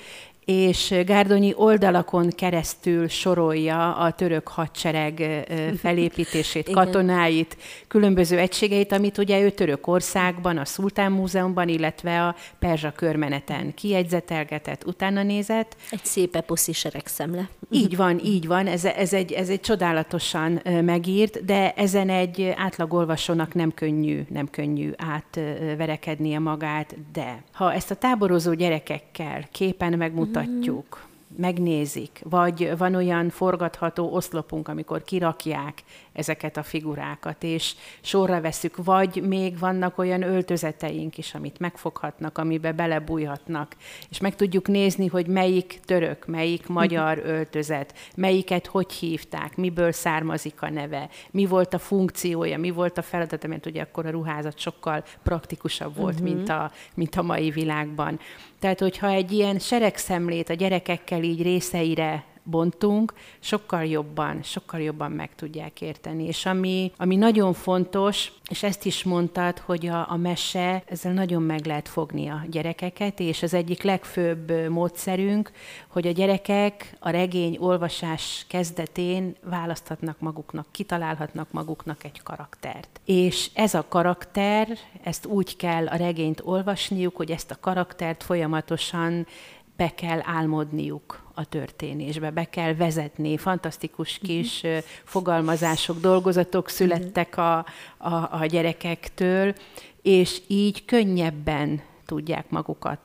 és 0.46 0.94
Gárdonyi 1.06 1.54
oldalakon 1.56 2.30
keresztül 2.30 3.08
sorolja 3.08 3.96
a 3.96 4.12
török 4.12 4.48
hadsereg 4.48 5.24
felépítését, 5.84 6.70
katonáit, 6.70 7.58
különböző 7.88 8.38
egységeit, 8.38 8.92
amit 8.92 9.18
ugye 9.18 9.42
ő 9.42 9.50
Törökországban, 9.50 10.58
a 10.58 10.66
Szultán 10.66 11.12
Múzeumban, 11.12 11.68
illetve 11.68 12.26
a 12.28 12.36
Perzsa 12.60 12.92
körmeneten 12.92 13.74
kiegyzetelgetett, 13.74 14.86
utána 14.86 15.24
nézett. 15.24 15.76
Egy 15.90 16.06
szép 16.06 16.36
eposzi 16.36 16.72
szemle. 17.06 17.50
Így 17.70 17.96
van, 17.96 18.20
így 18.24 18.48
van, 18.48 18.68
ez, 18.68 18.86
ez, 18.86 19.14
egy, 19.14 19.32
ez 19.32 19.50
egy 19.50 19.62
csodálatosan 19.62 20.62
megírt, 20.82 21.46
de 21.46 21.74
ezen 21.74 22.10
egy 22.10 22.54
átlagolvasónak 22.56 23.54
nem 23.54 23.74
könnyű, 23.74 24.22
nem 24.30 24.50
könnyű 24.50 24.92
átverekednie 24.98 26.40
magát, 26.40 26.96
de 27.14 27.44
ha 27.52 27.74
ezt 27.74 27.92
a 27.92 27.96
táborozó 27.96 28.54
gyerekekkel 28.54 29.48
képen 29.52 29.98
megmutatja, 29.98 30.33
mutatjuk, 30.34 31.06
megnézik, 31.38 32.22
vagy 32.24 32.78
van 32.78 32.96
olyan 32.96 33.30
forgatható 33.30 34.14
oszlopunk, 34.14 34.68
amikor 34.68 35.04
kirakják 35.04 35.84
ezeket 36.14 36.58
a 36.58 36.64
figurákat, 36.64 37.44
és 37.44 37.76
sorra 38.02 38.42
veszük, 38.42 38.84
vagy 38.84 39.24
még 39.28 39.60
vannak 39.60 39.98
olyan 39.98 40.22
öltözeteink 40.22 41.18
is, 41.18 41.34
amit 41.34 41.60
megfoghatnak, 41.60 42.38
amibe 42.38 42.72
belebújhatnak, 42.72 43.76
és 44.10 44.20
meg 44.20 44.36
tudjuk 44.36 44.68
nézni, 44.68 45.08
hogy 45.08 45.28
melyik 45.28 45.80
török, 45.86 46.26
melyik 46.26 46.68
magyar 46.68 47.22
öltözet, 47.26 47.94
melyiket 48.16 48.66
hogy 48.66 48.92
hívták, 48.92 49.56
miből 49.56 49.92
származik 49.92 50.62
a 50.62 50.70
neve, 50.70 51.10
mi 51.32 51.46
volt 51.46 51.74
a 51.74 51.80
funkciója, 51.80 52.58
mi 52.58 52.70
volt 52.70 52.98
a 52.98 53.02
feladata, 53.02 53.48
mert 53.48 53.66
ugye 53.66 53.82
akkor 53.82 54.06
a 54.06 54.10
ruházat 54.10 54.60
sokkal 54.60 55.04
praktikusabb 55.24 55.96
volt, 55.96 56.20
uh-huh. 56.20 56.34
mint, 56.34 56.50
a, 56.50 56.72
mint 56.94 57.16
a 57.16 57.22
mai 57.22 57.50
világban. 57.50 58.20
Tehát, 58.60 58.80
hogyha 58.80 59.08
egy 59.08 59.32
ilyen 59.32 59.60
seregszemlét 59.60 60.50
a 60.50 60.54
gyerekekkel 60.54 61.24
így 61.24 61.42
részeire 61.42 62.24
bontunk, 62.44 63.14
sokkal 63.40 63.86
jobban, 63.86 64.44
sokkal 64.44 64.82
jobban 64.82 65.12
meg 65.12 65.36
tudják 65.36 65.82
érteni. 65.82 66.26
És 66.26 66.46
ami, 66.46 66.92
ami 66.98 67.16
nagyon 67.16 67.54
fontos, 67.54 68.32
és 68.50 68.64
ezt 68.64 68.86
is 68.86 69.04
mondtad, 69.04 69.60
hogy 69.60 69.88
a, 69.88 70.12
a 70.12 70.18
mese, 70.18 70.84
ezzel 70.86 71.14
nagyon 71.14 71.42
meg 71.42 71.66
lehet 71.66 71.90
fogni 71.90 72.28
a 72.28 72.46
gyerekeket, 72.50 73.20
és 73.20 73.44
az 73.44 73.54
egyik 73.54 73.82
legfőbb 73.82 74.70
módszerünk, 74.70 75.52
hogy 75.88 76.08
a 76.08 76.12
gyerekek 76.12 76.98
a 77.00 77.10
regény 77.10 77.58
olvasás 77.60 78.46
kezdetén 78.50 79.36
választhatnak 79.44 80.20
maguknak, 80.20 80.68
kitalálhatnak 80.72 81.52
maguknak 81.52 82.04
egy 82.04 82.24
karaktert. 82.24 83.02
És 83.06 83.50
ez 83.54 83.74
a 83.74 83.86
karakter, 83.88 84.68
ezt 85.04 85.26
úgy 85.26 85.56
kell 85.56 85.88
a 85.88 85.96
regényt 85.96 86.42
olvasniuk, 86.44 87.16
hogy 87.16 87.32
ezt 87.32 87.52
a 87.52 87.58
karaktert 87.60 88.24
folyamatosan 88.24 89.28
be 89.76 89.90
kell 89.96 90.20
álmodniuk 90.24 91.24
a 91.34 91.46
történésbe, 91.46 92.32
be 92.32 92.44
kell 92.44 92.74
vezetni. 92.76 93.38
Fantasztikus 93.38 94.20
mhm. 94.20 94.28
kis 94.28 94.64
uh-huh. 94.64 94.84
fogalmazások, 95.04 96.00
dolgozatok 96.00 96.70
születtek 96.70 97.38
a, 97.38 97.58
a, 97.98 98.14
a 98.32 98.46
gyerekektől, 98.46 99.54
és 100.02 100.42
így 100.48 100.86
könnyebben 100.86 101.82
tudják 102.06 102.50
magukat 102.50 103.00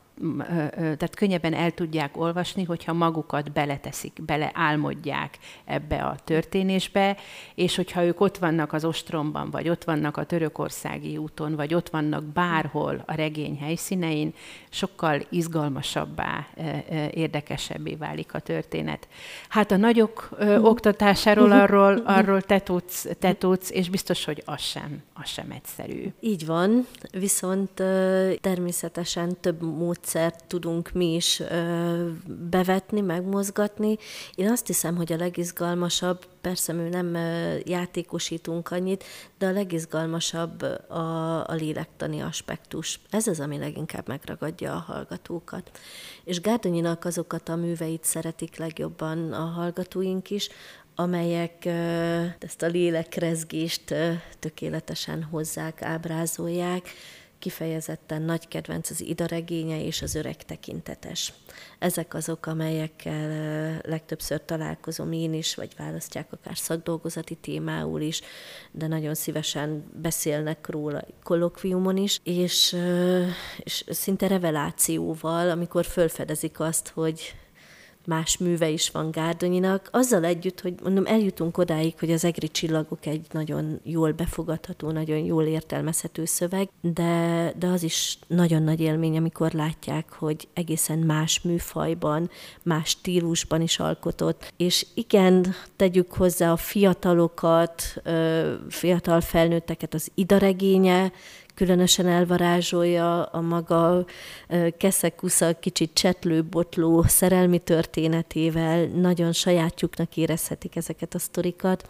tehát 0.71 1.15
könnyebben 1.15 1.55
el 1.55 1.71
tudják 1.71 2.17
olvasni, 2.17 2.65
hogyha 2.65 2.93
magukat 2.93 3.53
beleteszik, 3.53 4.13
beleálmodják 4.27 5.39
ebbe 5.65 5.97
a 5.97 6.17
történésbe, 6.25 7.17
és 7.55 7.77
hogyha 7.77 8.05
ők 8.05 8.21
ott 8.21 8.39
vannak 8.39 8.73
az 8.73 8.85
ostromban, 8.85 9.51
vagy 9.51 9.69
ott 9.69 9.85
vannak 9.85 10.17
a 10.17 10.25
törökországi 10.25 11.17
úton, 11.17 11.55
vagy 11.55 11.75
ott 11.75 11.89
vannak 11.89 12.25
bárhol 12.25 13.03
a 13.07 13.15
regény 13.15 13.59
helyszínein, 13.59 14.35
sokkal 14.69 15.21
izgalmasabbá, 15.29 16.47
érdekesebbé 17.11 17.95
válik 17.95 18.35
a 18.35 18.41
történet. 18.41 19.09
Hát 19.49 19.71
a 19.71 19.77
nagyok 19.77 20.29
oktatásáról 20.61 21.53
arról, 21.53 21.97
arról 21.97 22.43
te 22.43 22.61
tudsz, 22.61 23.07
te 23.19 23.35
tudsz, 23.35 23.71
és 23.71 23.91
biztos, 23.91 24.25
hogy 24.25 24.43
az 24.45 24.61
sem, 24.61 25.03
az 25.15 25.29
sem 25.29 25.51
egyszerű. 25.51 26.13
Így 26.21 26.47
van, 26.47 26.87
viszont 27.13 27.83
természetesen 28.41 29.37
több 29.41 29.63
mód 29.63 29.99
módszert 30.09 30.45
tudunk 30.45 30.93
mi 30.93 31.15
is 31.15 31.43
bevetni, 32.51 33.01
megmozgatni. 33.01 33.99
Én 34.35 34.51
azt 34.51 34.67
hiszem, 34.67 34.97
hogy 34.97 35.13
a 35.13 35.17
legizgalmasabb, 35.17 36.27
persze 36.41 36.73
mi 36.73 36.89
nem 36.89 37.15
játékosítunk 37.65 38.71
annyit, 38.71 39.05
de 39.39 39.47
a 39.47 39.51
legizgalmasabb 39.51 40.63
a, 40.89 41.49
a 41.49 41.55
lélektani 41.55 42.21
aspektus. 42.21 43.01
Ez 43.11 43.27
az, 43.27 43.41
ami 43.41 43.59
leginkább 43.59 44.09
megragadja 44.09 44.73
a 44.73 44.85
hallgatókat. 44.93 45.71
És 46.25 46.41
Gárdonyinak 46.41 47.05
azokat 47.05 47.49
a 47.49 47.57
műveit 47.57 48.05
szeretik 48.05 48.57
legjobban 48.57 49.33
a 49.33 49.45
hallgatóink 49.45 50.31
is, 50.31 50.49
amelyek 50.95 51.67
ezt 52.39 52.63
a 52.63 52.67
lélekrezgést 52.67 53.95
tökéletesen 54.39 55.23
hozzák, 55.23 55.83
ábrázolják, 55.83 56.89
kifejezetten 57.39 58.23
nagy 58.23 58.49
kedvenc 58.49 58.91
az 58.91 59.01
Ida 59.01 59.27
regénye 59.27 59.85
és 59.85 60.03
az 60.03 60.15
öreg 60.15 60.37
tekintetes. 60.45 61.33
Ezek 61.79 62.15
azok, 62.15 62.47
amelyekkel 62.47 63.81
legtöbbször 63.85 64.45
találkozom 64.45 65.13
én 65.13 65.35
is, 65.35 65.55
vagy 65.55 65.73
választják 65.77 66.33
akár 66.33 66.57
szakdolgozati 66.57 67.35
témául 67.35 68.01
is, 68.01 68.21
de 68.71 68.87
nagyon 68.87 69.15
szívesen 69.15 69.85
beszélnek 70.03 70.69
róla 70.69 71.05
kolokviumon 71.23 71.97
is, 71.97 72.21
és, 72.23 72.77
és 73.59 73.85
szinte 73.89 74.27
revelációval, 74.27 75.51
amikor 75.51 75.85
fölfedezik 75.85 76.61
azt, 76.61 76.89
hogy 76.89 77.35
más 78.07 78.37
műve 78.37 78.69
is 78.69 78.91
van 78.91 79.11
Gárdonyinak, 79.11 79.89
azzal 79.93 80.25
együtt, 80.25 80.61
hogy 80.61 80.75
mondom, 80.83 81.07
eljutunk 81.07 81.59
odáig, 81.59 81.95
hogy 81.99 82.11
az 82.11 82.25
egri 82.25 82.49
csillagok 82.49 83.07
egy 83.07 83.27
nagyon 83.31 83.81
jól 83.83 84.13
befogadható, 84.13 84.91
nagyon 84.91 85.19
jól 85.19 85.45
értelmezhető 85.45 86.25
szöveg, 86.25 86.69
de, 86.81 87.53
de 87.59 87.67
az 87.67 87.83
is 87.83 88.19
nagyon 88.27 88.63
nagy 88.63 88.81
élmény, 88.81 89.17
amikor 89.17 89.53
látják, 89.53 90.13
hogy 90.13 90.49
egészen 90.55 90.99
más 90.99 91.41
műfajban, 91.41 92.31
más 92.63 92.89
stílusban 92.89 93.61
is 93.61 93.79
alkotott, 93.79 94.53
és 94.57 94.87
igen, 94.95 95.55
tegyük 95.77 96.13
hozzá 96.13 96.53
a 96.53 96.57
fiatalokat, 96.57 97.83
fiatal 98.69 99.21
felnőtteket 99.21 99.95
az 99.95 100.11
idaregénye, 100.15 101.13
különösen 101.59 102.07
elvarázsolja 102.07 103.23
a 103.23 103.41
maga 103.41 104.05
keszekusza, 104.77 105.59
kicsit 105.59 105.91
csetlő, 105.95 106.45
botló 106.45 107.03
szerelmi 107.03 107.59
történetével, 107.59 108.87
nagyon 108.87 109.33
sajátjuknak 109.33 110.17
érezhetik 110.17 110.77
ezeket 110.77 111.15
a 111.15 111.19
sztorikat. 111.19 111.89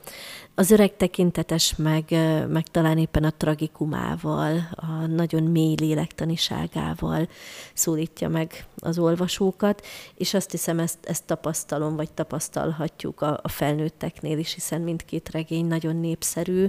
Az 0.59 0.71
öreg 0.71 0.97
tekintetes 0.97 1.77
meg, 1.77 2.05
meg 2.49 2.63
talán 2.63 2.99
éppen 2.99 3.25
a 3.25 3.33
tragikumával, 3.37 4.69
a 4.71 5.07
nagyon 5.07 5.43
mély 5.43 5.75
lélektaniságával 5.81 7.29
szólítja 7.75 8.29
meg 8.29 8.67
az 8.77 8.99
olvasókat, 8.99 9.87
és 10.15 10.35
azt 10.35 10.51
hiszem 10.51 10.79
ezt, 10.79 10.99
ezt 11.03 11.25
tapasztalom, 11.25 11.97
vagy 11.97 12.13
tapasztalhatjuk 12.13 13.21
a, 13.21 13.41
a 13.43 13.49
felnőtteknél 13.49 14.39
is, 14.39 14.55
hiszen 14.55 14.81
mindkét 14.81 15.31
regény 15.31 15.67
nagyon 15.67 15.97
népszerű 15.97 16.67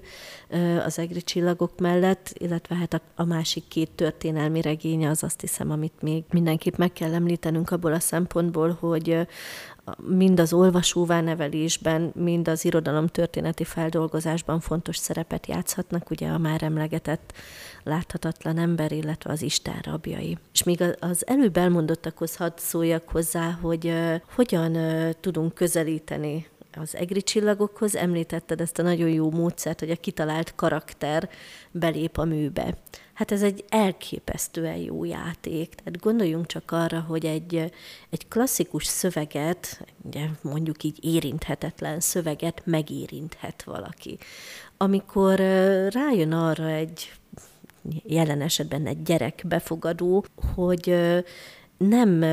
az 0.85 0.99
egri 0.99 1.21
csillagok 1.21 1.79
mellett, 1.79 2.33
illetve 2.37 2.75
hát 2.75 2.93
a, 2.93 3.01
a 3.15 3.23
másik 3.23 3.67
két 3.67 3.91
történelmi 3.91 4.61
regénye 4.61 5.09
az 5.09 5.23
azt 5.23 5.41
hiszem, 5.41 5.71
amit 5.71 6.01
még 6.01 6.23
mindenképp 6.31 6.75
meg 6.75 6.93
kell 6.93 7.13
említenünk 7.13 7.71
abból 7.71 7.93
a 7.93 7.99
szempontból, 7.99 8.77
hogy 8.79 9.27
mind 9.97 10.39
az 10.39 10.53
olvasóvá 10.53 11.21
nevelésben, 11.21 12.11
mind 12.15 12.47
az 12.47 12.65
irodalom 12.65 13.07
történeti 13.07 13.63
feldolgozásban 13.63 14.59
fontos 14.59 14.97
szerepet 14.97 15.47
játszhatnak, 15.47 16.09
ugye 16.09 16.27
a 16.27 16.37
már 16.37 16.63
emlegetett 16.63 17.33
láthatatlan 17.83 18.57
ember, 18.57 18.91
illetve 18.91 19.31
az 19.31 19.41
Isten 19.41 19.79
rabjai. 19.83 20.37
És 20.53 20.63
még 20.63 20.83
az 20.99 21.27
előbb 21.27 21.57
elmondottakhoz 21.57 22.35
hadd 22.35 22.53
szóljak 22.55 23.09
hozzá, 23.09 23.57
hogy 23.61 23.93
hogyan 24.35 24.77
tudunk 25.19 25.53
közelíteni 25.53 26.47
az 26.71 26.95
egri 26.95 27.21
csillagokhoz, 27.21 27.95
említetted 27.95 28.61
ezt 28.61 28.79
a 28.79 28.83
nagyon 28.83 29.09
jó 29.09 29.31
módszert, 29.31 29.79
hogy 29.79 29.89
a 29.89 29.95
kitalált 29.95 30.55
karakter 30.55 31.29
belép 31.71 32.17
a 32.17 32.23
műbe. 32.23 32.77
Hát 33.19 33.31
ez 33.31 33.41
egy 33.43 33.65
elképesztően 33.69 34.75
jó 34.75 35.03
játék. 35.03 35.75
Tehát 35.75 35.99
gondoljunk 35.99 36.45
csak 36.45 36.71
arra, 36.71 36.99
hogy 36.99 37.25
egy, 37.25 37.71
egy 38.09 38.27
klasszikus 38.27 38.85
szöveget, 38.85 39.85
ugye 40.01 40.25
mondjuk 40.41 40.83
így 40.83 41.05
érinthetetlen 41.05 41.99
szöveget 41.99 42.61
megérinthet 42.65 43.63
valaki. 43.63 44.17
Amikor 44.77 45.39
rájön 45.89 46.31
arra 46.31 46.67
egy 46.67 47.13
jelen 48.03 48.41
esetben 48.41 48.85
egy 48.85 49.01
gyerek 49.01 49.43
befogadó, 49.47 50.25
hogy 50.55 50.95
nem 51.77 52.25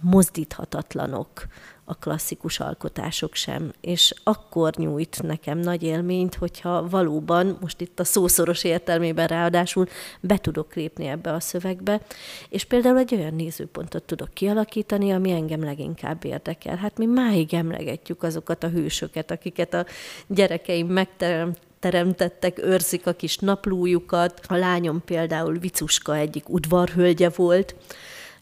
mozdíthatatlanok 0.00 1.46
a 1.88 1.94
klasszikus 1.94 2.60
alkotások 2.60 3.34
sem. 3.34 3.72
És 3.80 4.14
akkor 4.24 4.74
nyújt 4.76 5.22
nekem 5.22 5.58
nagy 5.58 5.82
élményt, 5.82 6.34
hogyha 6.34 6.88
valóban, 6.88 7.58
most 7.60 7.80
itt 7.80 8.00
a 8.00 8.04
szószoros 8.04 8.64
értelmében 8.64 9.26
ráadásul 9.26 9.86
be 10.20 10.38
tudok 10.38 10.74
lépni 10.74 11.06
ebbe 11.06 11.32
a 11.32 11.40
szövegbe, 11.40 12.00
és 12.48 12.64
például 12.64 12.98
egy 12.98 13.14
olyan 13.14 13.34
nézőpontot 13.34 14.02
tudok 14.02 14.34
kialakítani, 14.34 15.12
ami 15.12 15.30
engem 15.30 15.64
leginkább 15.64 16.24
érdekel. 16.24 16.76
Hát 16.76 16.98
mi 16.98 17.06
máig 17.06 17.54
emlegetjük 17.54 18.22
azokat 18.22 18.64
a 18.64 18.68
hősöket, 18.68 19.30
akiket 19.30 19.74
a 19.74 19.86
gyerekeim 20.26 20.86
megteremt 20.86 21.58
teremtettek, 21.78 22.58
őrzik 22.58 23.06
a 23.06 23.12
kis 23.12 23.38
naplójukat. 23.38 24.40
A 24.48 24.56
lányom 24.56 25.02
például 25.04 25.58
Vicuska 25.58 26.16
egyik 26.16 26.48
udvarhölgye 26.48 27.28
volt, 27.28 27.74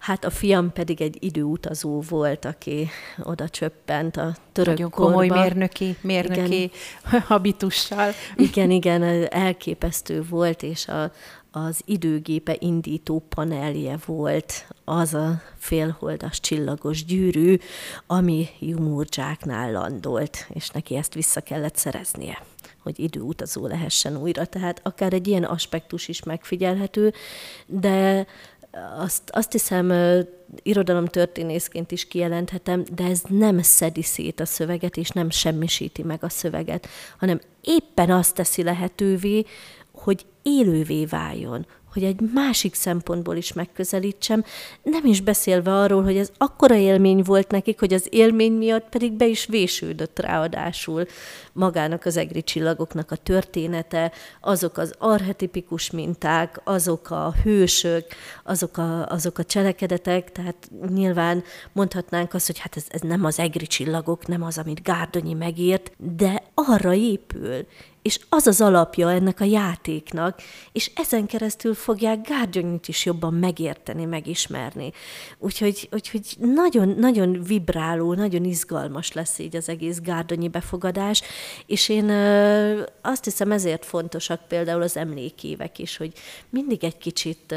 Hát 0.04 0.24
a 0.24 0.30
fiam 0.30 0.72
pedig 0.72 1.00
egy 1.00 1.16
időutazó 1.20 2.00
volt, 2.00 2.44
aki 2.44 2.88
oda 3.22 3.48
csöppent 3.48 4.16
a 4.16 4.36
török 4.52 4.74
Nagyon 4.74 4.90
komoly 4.90 5.26
korba. 5.26 5.42
mérnöki, 5.42 5.96
mérnöki 6.00 6.62
igen. 6.62 7.20
habitussal. 7.26 8.12
Igen, 8.36 8.70
igen, 8.70 9.02
elképesztő 9.30 10.22
volt, 10.22 10.62
és 10.62 10.88
a, 10.88 11.12
az 11.50 11.80
időgépe 11.84 12.56
indító 12.58 13.26
panelje 13.28 13.98
volt 14.06 14.66
az 14.84 15.14
a 15.14 15.42
félholdas 15.58 16.40
csillagos 16.40 17.04
gyűrű, 17.04 17.56
ami 18.06 18.48
Jumurdzsáknál 18.60 19.72
landolt, 19.72 20.46
és 20.54 20.68
neki 20.68 20.96
ezt 20.96 21.14
vissza 21.14 21.40
kellett 21.40 21.76
szereznie 21.76 22.42
hogy 22.84 23.00
időutazó 23.00 23.66
lehessen 23.66 24.16
újra. 24.16 24.44
Tehát 24.44 24.80
akár 24.82 25.12
egy 25.12 25.26
ilyen 25.26 25.44
aspektus 25.44 26.08
is 26.08 26.22
megfigyelhető, 26.22 27.12
de 27.66 28.26
azt, 28.96 29.30
azt 29.32 29.52
hiszem, 29.52 29.92
irodalomtörténészként 30.62 31.90
is 31.90 32.08
kijelenthetem, 32.08 32.84
de 32.94 33.04
ez 33.04 33.22
nem 33.28 33.62
szedi 33.62 34.02
szét 34.02 34.40
a 34.40 34.46
szöveget, 34.46 34.96
és 34.96 35.08
nem 35.08 35.30
semmisíti 35.30 36.02
meg 36.02 36.24
a 36.24 36.28
szöveget, 36.28 36.88
hanem 37.18 37.40
éppen 37.60 38.10
azt 38.10 38.34
teszi 38.34 38.62
lehetővé, 38.62 39.44
hogy 39.92 40.26
élővé 40.42 41.04
váljon, 41.04 41.66
hogy 41.94 42.04
egy 42.04 42.20
másik 42.34 42.74
szempontból 42.74 43.36
is 43.36 43.52
megközelítsem, 43.52 44.44
nem 44.82 45.04
is 45.04 45.20
beszélve 45.20 45.74
arról, 45.74 46.02
hogy 46.02 46.16
ez 46.16 46.30
akkora 46.38 46.74
élmény 46.74 47.22
volt 47.22 47.50
nekik, 47.50 47.78
hogy 47.78 47.94
az 47.94 48.06
élmény 48.10 48.52
miatt 48.52 48.88
pedig 48.88 49.12
be 49.12 49.26
is 49.26 49.46
vésődött 49.46 50.18
ráadásul 50.18 51.06
magának 51.52 52.04
az 52.04 52.16
egri 52.16 52.42
csillagoknak 52.42 53.10
a 53.10 53.16
története, 53.16 54.12
azok 54.40 54.78
az 54.78 54.94
arhetipikus 54.98 55.90
minták, 55.90 56.60
azok 56.64 57.10
a 57.10 57.34
hősök, 57.42 58.06
azok 58.44 58.76
a, 58.76 59.06
azok 59.06 59.38
a 59.38 59.44
cselekedetek, 59.44 60.32
tehát 60.32 60.70
nyilván 60.88 61.42
mondhatnánk 61.72 62.34
azt, 62.34 62.46
hogy 62.46 62.58
hát 62.58 62.76
ez, 62.76 62.84
ez 62.88 63.00
nem 63.00 63.24
az 63.24 63.38
egri 63.38 63.66
csillagok, 63.66 64.26
nem 64.26 64.42
az, 64.42 64.58
amit 64.58 64.82
Gárdonyi 64.82 65.34
megírt, 65.34 65.92
de 66.16 66.42
arra 66.66 66.94
épül, 66.94 67.66
és 68.04 68.20
az 68.28 68.46
az 68.46 68.60
alapja 68.60 69.10
ennek 69.10 69.40
a 69.40 69.44
játéknak, 69.44 70.42
és 70.72 70.90
ezen 70.94 71.26
keresztül 71.26 71.74
fogják 71.74 72.28
Gárgyonyit 72.28 72.88
is 72.88 73.04
jobban 73.04 73.34
megérteni, 73.34 74.04
megismerni. 74.04 74.92
Úgyhogy, 75.38 75.88
úgyhogy 75.92 76.36
nagyon, 76.38 76.88
nagyon 76.88 77.42
vibráló, 77.42 78.14
nagyon 78.14 78.44
izgalmas 78.44 79.12
lesz 79.12 79.38
így 79.38 79.56
az 79.56 79.68
egész 79.68 80.00
Gárdonyi 80.00 80.48
befogadás, 80.48 81.22
és 81.66 81.88
én 81.88 82.10
azt 83.02 83.24
hiszem 83.24 83.52
ezért 83.52 83.84
fontosak 83.84 84.40
például 84.48 84.82
az 84.82 84.96
emlékévek 84.96 85.78
is, 85.78 85.96
hogy 85.96 86.12
mindig 86.50 86.84
egy 86.84 86.98
kicsit 86.98 87.54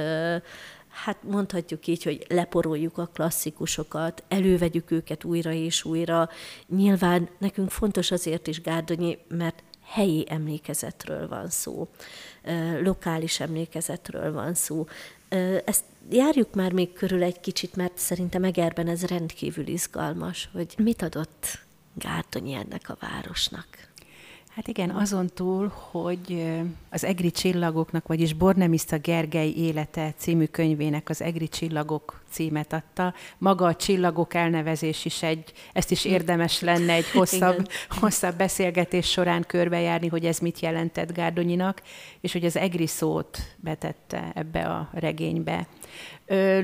hát 1.04 1.24
mondhatjuk 1.24 1.88
így, 1.88 2.04
hogy 2.04 2.26
leporoljuk 2.30 2.98
a 2.98 3.10
klasszikusokat, 3.14 4.24
elővegyük 4.28 4.92
őket 4.92 5.24
újra 5.24 5.52
és 5.52 5.84
újra. 5.84 6.30
Nyilván 6.68 7.30
nekünk 7.38 7.72
fontos 7.72 8.12
azért 8.12 8.48
is 8.48 8.62
Gárdonyi, 8.62 9.18
mert 9.28 9.64
helyi 9.84 10.26
emlékezetről 10.30 11.28
van 11.28 11.50
szó, 11.50 11.88
lokális 12.82 13.40
emlékezetről 13.40 14.34
van 14.34 14.54
szó. 14.54 14.86
Ezt 15.66 15.84
járjuk 16.10 16.56
már 16.56 16.72
még 16.72 16.94
körül 16.94 17.24
egy 17.24 17.40
kicsit, 17.40 17.76
mert 17.76 17.98
szerintem 17.98 18.44
Egerben 18.44 18.88
ez 18.88 19.06
rendkívül 19.06 19.68
izgalmas, 19.68 20.50
hogy 20.54 20.74
mit 20.78 21.02
adott 21.02 21.60
Gártonyi 21.94 22.54
ennek 22.54 22.90
a 22.90 22.98
városnak. 23.00 23.87
Hát 24.58 24.68
igen, 24.68 24.90
azon 24.90 25.28
túl, 25.34 25.72
hogy 25.92 26.52
az 26.90 27.04
Egri 27.04 27.32
csillagoknak, 27.32 28.08
vagyis 28.08 28.34
Bornemiszta 28.34 28.98
Gergely 28.98 29.50
élete 29.50 30.14
című 30.18 30.46
könyvének 30.46 31.10
az 31.10 31.22
Egri 31.22 31.48
csillagok 31.48 32.22
címet 32.30 32.74
adta. 32.74 33.14
Maga 33.38 33.66
a 33.66 33.76
csillagok 33.76 34.34
elnevezés 34.34 35.06
is 35.06 35.24
egy, 35.24 35.54
ezt 35.74 35.92
is 35.92 36.06
érdemes 36.06 36.62
lenne 36.62 36.94
egy 36.94 37.10
hosszabb, 37.10 37.70
hosszabb 38.00 38.36
beszélgetés 38.38 39.10
során 39.10 39.44
körbejárni, 39.48 40.08
hogy 40.08 40.26
ez 40.26 40.40
mit 40.40 40.60
jelentett 40.60 41.14
Gárdonyinak, 41.14 41.82
és 42.22 42.32
hogy 42.32 42.46
az 42.46 42.58
Egri 42.58 42.88
szót 42.88 43.38
betette 43.58 44.32
ebbe 44.34 44.66
a 44.66 44.90
regénybe. 44.94 45.68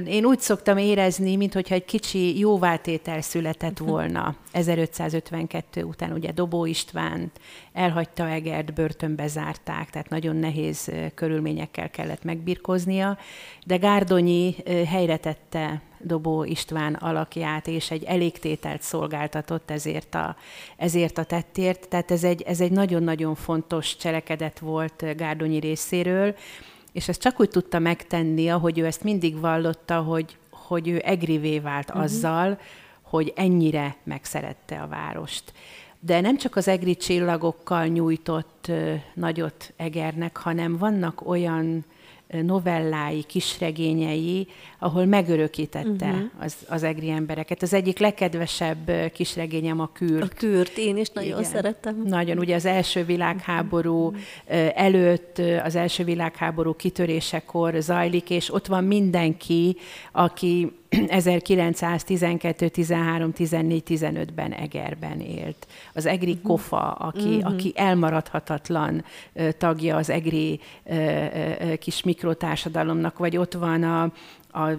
Én 0.05 0.25
úgy 0.25 0.39
szoktam 0.39 0.77
érezni, 0.77 1.35
mintha 1.35 1.73
egy 1.75 1.85
kicsi 1.85 2.39
jóváltétel 2.39 3.21
született 3.21 3.79
mhm. 3.79 3.89
volna 3.89 4.35
1552 4.51 5.83
után. 5.83 6.11
Ugye 6.11 6.31
Dobó 6.31 6.65
István 6.65 7.31
elhagyta 7.73 8.29
Egert, 8.29 8.73
börtönbe 8.73 9.27
zárták, 9.27 9.89
tehát 9.89 10.09
nagyon 10.09 10.35
nehéz 10.35 10.91
körülményekkel 11.15 11.89
kellett 11.89 12.23
megbirkoznia, 12.23 13.17
de 13.65 13.77
Gárdonyi 13.77 14.55
helyre 14.85 15.17
tette 15.17 15.81
Dobó 15.99 16.43
István 16.43 16.93
alakját, 16.93 17.67
és 17.67 17.91
egy 17.91 18.03
elégtételt 18.03 18.81
szolgáltatott 18.81 19.71
ezért 19.71 20.15
a, 20.15 20.35
ezért 20.77 21.17
a 21.17 21.23
tettért. 21.23 21.87
Tehát 21.89 22.11
ez 22.11 22.23
egy, 22.23 22.41
ez 22.41 22.61
egy 22.61 22.71
nagyon-nagyon 22.71 23.35
fontos 23.35 23.95
cselekedet 23.95 24.59
volt 24.59 25.15
Gárdonyi 25.17 25.59
részéről, 25.59 26.35
és 26.93 27.07
ezt 27.07 27.21
csak 27.21 27.39
úgy 27.39 27.49
tudta 27.49 27.79
megtenni, 27.79 28.49
ahogy 28.49 28.79
ő 28.79 28.85
ezt 28.85 29.03
mindig 29.03 29.39
vallotta, 29.39 30.01
hogy, 30.01 30.37
hogy 30.49 30.87
ő 30.87 31.01
egrivé 31.05 31.59
vált 31.59 31.89
uh-huh. 31.89 32.03
azzal, 32.03 32.59
hogy 33.01 33.33
ennyire 33.35 33.95
megszerette 34.03 34.81
a 34.81 34.87
várost. 34.87 35.53
De 35.99 36.21
nem 36.21 36.37
csak 36.37 36.55
az 36.55 36.67
egri 36.67 36.95
csillagokkal 36.95 37.85
nyújtott 37.85 38.71
nagyot 39.13 39.73
Egernek, 39.75 40.37
hanem 40.37 40.77
vannak 40.77 41.27
olyan 41.27 41.85
novellái, 42.41 43.23
kisregényei, 43.23 44.47
ahol 44.79 45.05
megörökítette 45.05 46.07
uh-huh. 46.07 46.29
az, 46.39 46.55
az 46.69 46.83
egri 46.83 47.09
embereket. 47.09 47.61
Az 47.61 47.73
egyik 47.73 47.99
legkedvesebb 47.99 48.91
kisregényem 49.13 49.79
a 49.79 49.89
Kürt. 49.93 50.23
A 50.23 50.27
Kürt, 50.35 50.77
én 50.77 50.97
is 50.97 51.09
nagyon 51.09 51.39
Igen. 51.39 51.51
szeretem. 51.51 52.03
Nagyon, 52.05 52.37
ugye 52.37 52.55
az 52.55 52.65
első 52.65 53.03
világháború 53.03 54.05
uh-huh. 54.05 54.21
előtt, 54.75 55.41
az 55.63 55.75
első 55.75 56.03
világháború 56.03 56.75
kitörésekor 56.75 57.75
zajlik, 57.79 58.29
és 58.29 58.53
ott 58.53 58.67
van 58.67 58.83
mindenki, 58.83 59.77
aki 60.11 60.71
1912, 61.07 62.69
13, 62.69 63.31
14, 63.31 63.83
15-ben 63.87 64.51
Egerben 64.51 65.19
élt. 65.19 65.67
Az 65.93 66.05
Egri 66.05 66.31
uh-huh. 66.31 66.47
Kofa, 66.47 66.91
aki, 66.91 67.35
uh-huh. 67.35 67.53
aki 67.53 67.73
elmaradhatatlan 67.75 69.03
tagja 69.57 69.95
az 69.95 70.09
Egri 70.09 70.59
kis 71.79 72.03
mikrotársadalomnak, 72.03 73.17
vagy 73.17 73.37
ott 73.37 73.53
van 73.53 73.83
a, 73.83 74.03
a 74.59 74.69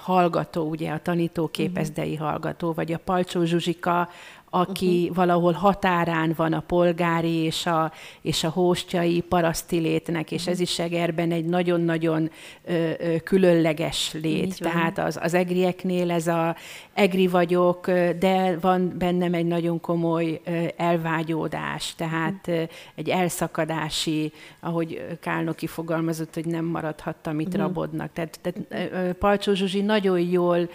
hallgató, 0.00 0.68
ugye 0.68 0.90
a 0.90 0.98
tanító 0.98 1.48
képezdei 1.48 2.16
hallgató, 2.16 2.72
vagy 2.72 2.92
a 2.92 2.98
Palcsó 2.98 3.44
Zsuzsika, 3.44 4.08
aki 4.54 5.00
uh-huh. 5.00 5.16
valahol 5.16 5.52
határán 5.52 6.32
van 6.36 6.52
a 6.52 6.60
polgári 6.60 7.34
és 7.34 7.66
a, 7.66 7.92
és 8.20 8.44
a 8.44 8.48
hóstjai 8.48 9.20
paraszti 9.20 9.78
létnek, 9.78 10.30
és 10.30 10.40
uh-huh. 10.40 10.54
ez 10.54 10.60
is 10.60 10.78
Egerben 10.78 11.32
egy 11.32 11.44
nagyon-nagyon 11.44 12.30
ö, 12.64 12.90
ö, 12.98 13.16
különleges 13.24 14.12
lét. 14.12 14.44
Így 14.44 14.56
Tehát 14.58 14.98
az, 14.98 15.18
az 15.22 15.34
egrieknél 15.34 16.10
ez 16.10 16.26
a 16.26 16.56
egri 16.92 17.26
vagyok, 17.26 17.90
de 18.18 18.56
van 18.60 18.94
bennem 18.98 19.34
egy 19.34 19.46
nagyon 19.46 19.80
komoly 19.80 20.40
elvágyódás, 20.76 21.94
tehát 21.94 22.48
ö, 22.48 22.62
egy 22.94 23.08
elszakadási, 23.08 24.32
ahogy 24.60 25.06
Kálnoki 25.20 25.66
fogalmazott, 25.66 26.34
hogy 26.34 26.46
nem 26.46 26.64
maradhattam 26.64 27.40
itt 27.40 27.46
uh-huh. 27.46 27.62
rabodnak. 27.62 28.12
Tehát, 28.12 28.38
tehát 28.42 29.16
Palcsó 29.16 29.52
Zsuzsi 29.52 29.80
nagyon 29.80 30.20
jól 30.20 30.68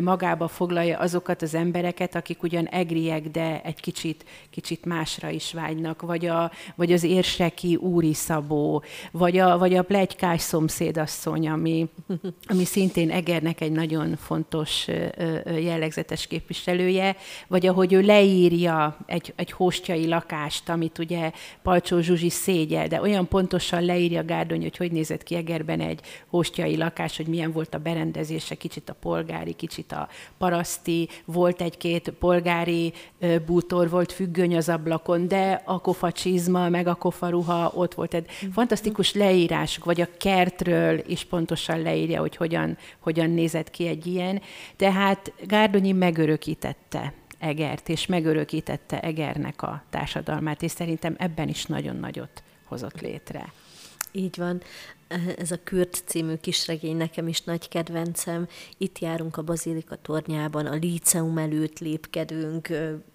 magába 0.00 0.48
foglalja 0.48 0.98
azokat 0.98 1.42
az 1.42 1.54
embereket, 1.54 2.14
akik 2.14 2.42
ugyan 2.42 2.66
egri 2.66 2.90
egriek, 2.92 3.30
de 3.30 3.60
egy 3.64 3.80
kicsit, 3.80 4.24
kicsit 4.50 4.84
másra 4.84 5.28
is 5.30 5.52
vágynak, 5.52 6.02
vagy, 6.02 6.26
a, 6.26 6.50
vagy 6.74 6.92
az 6.92 7.02
érseki 7.02 7.76
Úri 7.76 8.14
Szabó, 8.14 8.82
vagy 9.10 9.38
a, 9.38 9.58
vagy 9.58 9.74
a 9.74 9.82
plegykás 9.82 10.40
szomszédasszony, 10.40 11.48
ami, 11.48 11.88
ami 12.50 12.64
szintén 12.64 13.10
Egernek 13.10 13.60
egy 13.60 13.72
nagyon 13.72 14.16
fontos 14.16 14.86
jellegzetes 15.44 16.26
képviselője, 16.26 17.16
vagy 17.48 17.66
ahogy 17.66 17.92
ő 17.92 18.00
leírja 18.00 18.96
egy, 19.06 19.32
egy 19.36 19.50
hóstjai 19.50 20.08
lakást, 20.08 20.68
amit 20.68 20.98
ugye 20.98 21.30
Palcsó 21.62 22.00
Zsuzsi 22.00 22.30
szégyel, 22.30 22.88
de 22.88 23.00
olyan 23.00 23.28
pontosan 23.28 23.84
leírja 23.84 24.24
Gárdony, 24.24 24.60
hogy 24.60 24.76
hogy 24.76 24.92
nézett 24.92 25.22
ki 25.22 25.34
Egerben 25.34 25.80
egy 25.80 26.00
hóstjai 26.26 26.76
lakás, 26.76 27.16
hogy 27.16 27.26
milyen 27.26 27.52
volt 27.52 27.74
a 27.74 27.78
berendezése, 27.78 28.54
kicsit 28.54 28.88
a 28.88 28.96
polgári, 29.00 29.52
kicsit 29.52 29.71
a 29.92 30.08
paraszti, 30.38 31.08
volt 31.24 31.60
egy-két 31.60 32.10
polgári 32.10 32.92
bútor, 33.46 33.90
volt 33.90 34.12
függöny 34.12 34.56
az 34.56 34.68
ablakon, 34.68 35.28
de 35.28 35.62
a 35.64 35.80
kofa 35.80 36.12
csizma, 36.12 36.68
meg 36.68 36.86
a 36.86 36.94
kofa 36.94 37.28
ruha 37.28 37.72
ott 37.74 37.94
volt. 37.94 38.14
Egy 38.14 38.30
fantasztikus 38.52 39.14
leírások, 39.14 39.84
vagy 39.84 40.00
a 40.00 40.08
kertről 40.18 41.02
is 41.06 41.24
pontosan 41.24 41.82
leírja, 41.82 42.20
hogy 42.20 42.36
hogyan, 42.36 42.78
hogyan 42.98 43.30
nézett 43.30 43.70
ki 43.70 43.86
egy 43.86 44.06
ilyen. 44.06 44.42
Tehát 44.76 45.32
Gárdonyi 45.46 45.92
megörökítette 45.92 47.12
Egert, 47.38 47.88
és 47.88 48.06
megörökítette 48.06 49.00
Egernek 49.00 49.62
a 49.62 49.82
társadalmát, 49.90 50.62
és 50.62 50.70
szerintem 50.70 51.14
ebben 51.18 51.48
is 51.48 51.64
nagyon 51.64 51.96
nagyot 51.96 52.42
hozott 52.64 53.00
létre. 53.00 53.52
Így 54.12 54.36
van. 54.36 54.62
Ez 55.36 55.50
a 55.50 55.62
Kürt 55.64 56.02
című 56.06 56.34
kisregény 56.34 56.96
nekem 56.96 57.28
is 57.28 57.40
nagy 57.40 57.68
kedvencem. 57.68 58.48
Itt 58.78 58.98
járunk 58.98 59.36
a 59.36 59.42
Bazilika 59.42 59.96
tornyában, 60.02 60.66
a 60.66 60.74
Líceum 60.74 61.38
előtt 61.38 61.78
lépkedünk, 61.78 62.68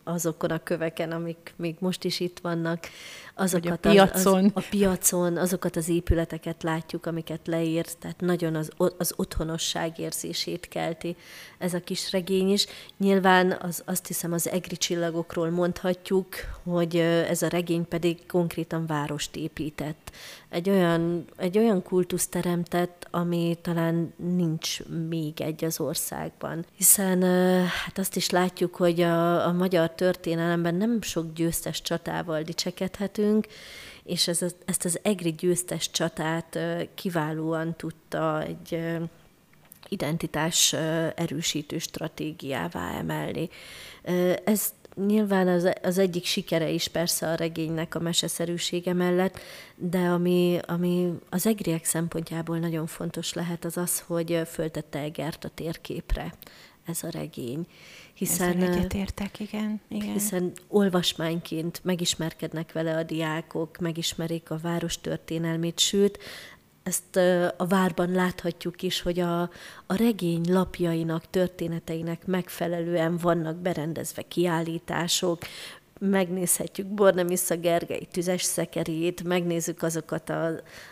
azokon 0.04 0.50
a 0.50 0.64
köveken, 0.64 1.12
amik 1.12 1.54
még 1.56 1.76
most 1.80 2.04
is 2.04 2.20
itt 2.20 2.40
vannak. 2.40 2.88
Azokat 3.38 3.86
a 3.86 3.90
piacon. 3.90 4.44
Az, 4.46 4.52
az, 4.54 4.64
a 4.64 4.68
piacon, 4.70 5.38
azokat 5.38 5.76
az 5.76 5.90
épületeket 5.90 6.64
látjuk, 6.64 7.06
amiket 7.06 7.48
leírt, 7.48 7.98
tehát 7.98 8.20
nagyon 8.20 8.56
az, 8.56 8.70
az 8.98 9.14
otthonosság 9.16 10.00
érzését 10.00 10.68
kelti 10.68 11.16
ez 11.58 11.74
a 11.74 11.80
kis 11.80 12.12
regény 12.12 12.52
is. 12.52 12.66
Nyilván 12.98 13.58
az, 13.62 13.82
azt 13.86 14.08
hiszem 14.08 14.34
az 14.34 14.50
egri 14.50 14.78
csillagokról 14.78 15.50
mondhatjuk, 15.50 16.28
hogy 16.64 16.96
ez 17.30 17.42
a 17.42 17.48
regény 17.48 17.88
pedig 17.88 18.26
konkrétan 18.26 18.86
várost 18.86 19.36
épített. 19.36 20.12
Egy 20.50 20.70
olyan, 20.70 21.26
egy 21.38 21.58
olyan 21.58 21.84
kultusz 21.84 22.28
teremtett, 22.28 23.08
ami 23.12 23.58
talán 23.62 24.14
nincs 24.16 24.84
még 25.10 25.42
egy 25.42 25.66
az 25.66 25.80
országban. 25.80 26.66
Hiszen 26.76 27.22
hát 27.64 27.98
azt 27.98 28.16
is 28.16 28.30
látjuk, 28.30 28.76
hogy 28.76 29.02
a, 29.02 29.48
a 29.48 29.52
magyar 29.52 29.92
történelemben 29.92 30.76
nem 30.76 31.02
sok 31.02 31.34
győztes 31.34 31.82
csatával 31.82 32.42
dicsekedhetünk, 32.42 33.27
és 34.04 34.28
ez, 34.28 34.46
ezt 34.66 34.86
az 34.86 35.00
egri 35.02 35.32
győztes 35.32 35.92
csatát 35.92 36.60
kiválóan 36.96 37.76
tudta 37.76 38.44
egy 38.44 38.80
identitás 39.90 40.74
erősítő 41.16 41.78
stratégiává 41.78 42.98
emelni. 42.98 43.50
Ez 44.44 44.74
nyilván 45.06 45.48
az, 45.48 45.70
az 45.84 45.98
egyik 45.98 46.26
sikere 46.26 46.70
is 46.70 46.88
persze 46.88 47.28
a 47.28 47.36
regénynek 47.36 47.96
a 47.96 48.00
meseszerűsége 48.00 48.94
mellett, 48.94 49.40
de 49.76 49.98
ami, 49.98 50.60
ami 50.68 51.14
az 51.30 51.48
egriek 51.48 51.86
szempontjából 51.86 52.58
nagyon 52.58 52.88
fontos 52.88 53.34
lehet, 53.34 53.66
az 53.66 53.78
az, 53.78 54.00
hogy 54.00 54.42
föltette 54.52 55.00
Egert 55.00 55.46
a 55.46 55.50
térképre 55.50 56.34
ez 56.86 57.04
a 57.04 57.10
regény 57.10 57.68
hiszen, 58.18 58.62
egyetértek, 58.62 59.40
igen, 59.40 59.82
igen. 59.88 60.14
Hiszen 60.14 60.52
olvasmányként 60.68 61.80
megismerkednek 61.84 62.72
vele 62.72 62.96
a 62.96 63.04
diákok, 63.04 63.78
megismerik 63.78 64.52
a 64.52 64.58
város 64.58 65.02
történelmét, 65.02 65.80
sőt, 65.80 66.20
ezt 66.88 67.16
a 67.58 67.66
várban 67.68 68.12
láthatjuk 68.12 68.82
is, 68.82 69.02
hogy 69.02 69.20
a, 69.20 69.42
a 69.86 69.96
regény 69.96 70.42
lapjainak, 70.50 71.30
történeteinek 71.30 72.26
megfelelően 72.26 73.18
vannak 73.18 73.58
berendezve 73.58 74.22
kiállítások, 74.22 75.42
megnézhetjük 76.00 76.88
Bornemisza 76.88 77.56
Gergely 77.56 78.08
tüzes 78.12 78.42
szekerét, 78.42 79.24
megnézzük 79.24 79.84
azokat 79.84 80.30
a, 80.30 80.50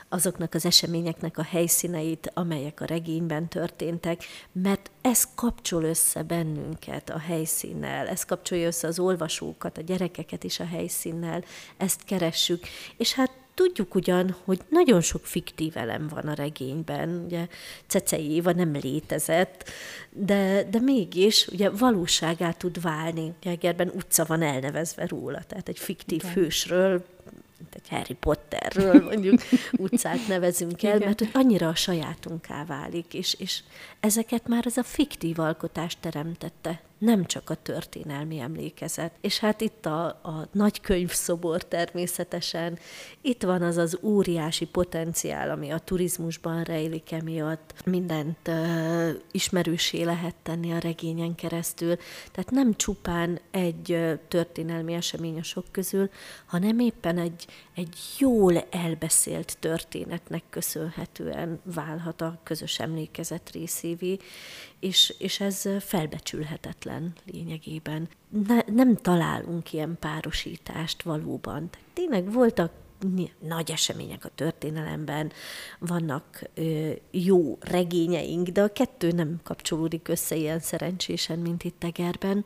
azoknak 0.10 0.54
az 0.54 0.66
eseményeknek 0.66 1.38
a 1.38 1.44
helyszíneit, 1.44 2.32
amelyek 2.34 2.82
a 2.82 2.86
regényben 2.86 3.48
történtek, 3.50 4.24
mert 4.52 4.92
ez 5.02 5.28
kapcsol 5.36 5.84
össze 5.84 6.24
bennünket 6.24 7.10
a 7.10 7.20
helyszínnel, 7.20 8.08
ez 8.08 8.24
kapcsolja 8.26 8.68
össze 8.68 8.88
az 8.88 9.00
olvasókat, 9.00 9.78
a 9.78 9.82
gyerekeket 9.82 10.44
is 10.44 10.60
a 10.60 10.66
helyszínnel, 10.66 11.44
ezt 11.78 12.04
keressük, 12.04 12.64
és 12.98 13.14
hát 13.14 13.32
Tudjuk 13.56 13.96
ugyan, 13.96 14.36
hogy 14.44 14.60
nagyon 14.70 15.02
sok 15.02 15.26
fiktív 15.26 15.78
elem 15.78 16.08
van 16.08 16.28
a 16.28 16.34
regényben, 16.34 17.24
ugye 17.26 17.48
Cecei 17.88 18.32
Éva 18.32 18.52
nem 18.52 18.72
létezett, 18.72 19.70
de, 20.10 20.64
de 20.64 20.80
mégis 20.80 21.48
ugye 21.48 21.70
valóságá 21.70 22.52
tud 22.52 22.82
válni. 22.82 23.34
Egerben 23.44 23.92
utca 23.96 24.26
van 24.26 24.42
elnevezve 24.42 25.06
róla, 25.08 25.44
tehát 25.48 25.70
egy 25.70 25.80
fiktív 25.80 26.22
Igen. 26.24 26.34
hősről 26.34 27.06
mint 27.58 27.76
egy 27.76 27.90
Harry 27.90 28.14
Potterről 28.14 29.04
mondjuk 29.04 29.42
utcát 29.72 30.28
nevezünk 30.28 30.84
el, 30.84 30.98
mert 30.98 31.20
hogy 31.20 31.30
annyira 31.34 31.68
a 31.68 31.76
sajátunká 31.76 32.66
válik, 32.66 33.14
és, 33.14 33.34
és 33.40 33.64
ezeket 34.00 34.48
már 34.48 34.64
az 34.66 34.78
a 34.78 34.84
fiktív 34.84 35.40
alkotás 35.40 35.98
teremtette 36.00 36.82
nem 36.98 37.26
csak 37.26 37.50
a 37.50 37.56
történelmi 37.56 38.40
emlékezet. 38.40 39.12
És 39.22 39.40
hát 39.40 39.62
itt 39.62 39.86
a, 39.86 40.06
a 40.06 40.48
nagy 40.52 40.82
könyvszobor 40.82 41.64
természetesen, 41.64 42.80
itt 43.22 43.44
van 43.44 43.62
az 43.62 43.78
az 43.78 43.98
óriási 44.02 44.66
potenciál, 44.66 45.50
ami 45.50 45.70
a 45.70 45.80
turizmusban 45.80 46.64
rejlik 46.64 47.12
emiatt, 47.12 47.74
mindent 47.86 48.48
uh, 48.48 49.10
ismerősé 49.32 50.04
lehet 50.04 50.36
tenni 50.44 50.72
a 50.72 50.80
regényen 50.80 51.36
keresztül. 51.36 51.96
Tehát 52.32 52.52
nem 52.52 52.74
csupán 52.74 53.40
egy 53.52 53.92
uh, 53.92 54.20
történelmi 54.28 54.94
esemény 54.94 55.40
a 55.40 55.44
sok 55.44 55.66
közül, 55.72 56.10
hanem 56.46 56.80
éppen 56.80 57.18
egy, 57.18 57.46
egy 57.76 57.98
jól 58.18 58.58
elbeszélt 58.70 59.58
történetnek 59.60 60.44
köszönhetően 60.50 61.60
válhat 61.64 62.22
a 62.22 62.40
közös 62.44 62.80
emlékezet 62.80 63.52
részévé, 63.52 64.18
és, 64.80 65.16
és 65.18 65.40
ez 65.40 65.64
felbecsülhetetlen 65.80 66.85
lényegében. 67.32 68.10
Ne, 68.48 68.60
nem 68.74 68.96
találunk 68.96 69.74
ilyen 69.74 69.98
párosítást 70.00 71.04
valóban. 71.04 71.70
Tehát 71.70 71.88
tényleg 71.94 72.32
voltak 72.32 72.72
nagy 73.40 73.72
események 73.72 74.26
a 74.26 74.32
történelemben, 74.36 75.32
vannak 75.80 76.42
ö, 76.54 76.92
jó 77.12 77.58
regényeink, 77.62 78.48
de 78.48 78.62
a 78.62 78.72
kettő 78.72 79.12
nem 79.12 79.40
kapcsolódik 79.44 80.08
össze 80.08 80.36
ilyen 80.36 80.60
szerencsésen, 80.60 81.40
mint 81.40 81.64
itt 81.64 81.80
Tegerben. 81.80 82.46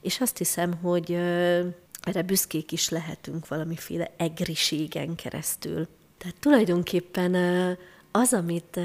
És 0.00 0.20
azt 0.20 0.38
hiszem, 0.38 0.74
hogy 0.74 1.12
ö, 1.12 1.66
erre 2.02 2.22
büszkék 2.22 2.72
is 2.72 2.88
lehetünk 2.88 3.48
valamiféle 3.48 4.10
egriségen 4.16 5.14
keresztül. 5.14 5.88
Tehát 6.18 6.36
tulajdonképpen 6.40 7.34
ö, 7.34 7.72
az, 8.10 8.32
amit 8.32 8.80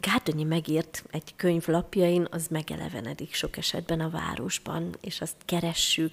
Gárdonyi 0.00 0.44
megírt 0.44 1.04
egy 1.10 1.36
könyv 1.36 1.66
lapjain, 1.66 2.26
az 2.30 2.46
megelevenedik 2.50 3.34
sok 3.34 3.56
esetben 3.56 4.00
a 4.00 4.10
városban, 4.10 4.96
és 5.00 5.20
azt 5.20 5.36
keressük, 5.44 6.12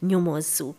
nyomozzuk, 0.00 0.76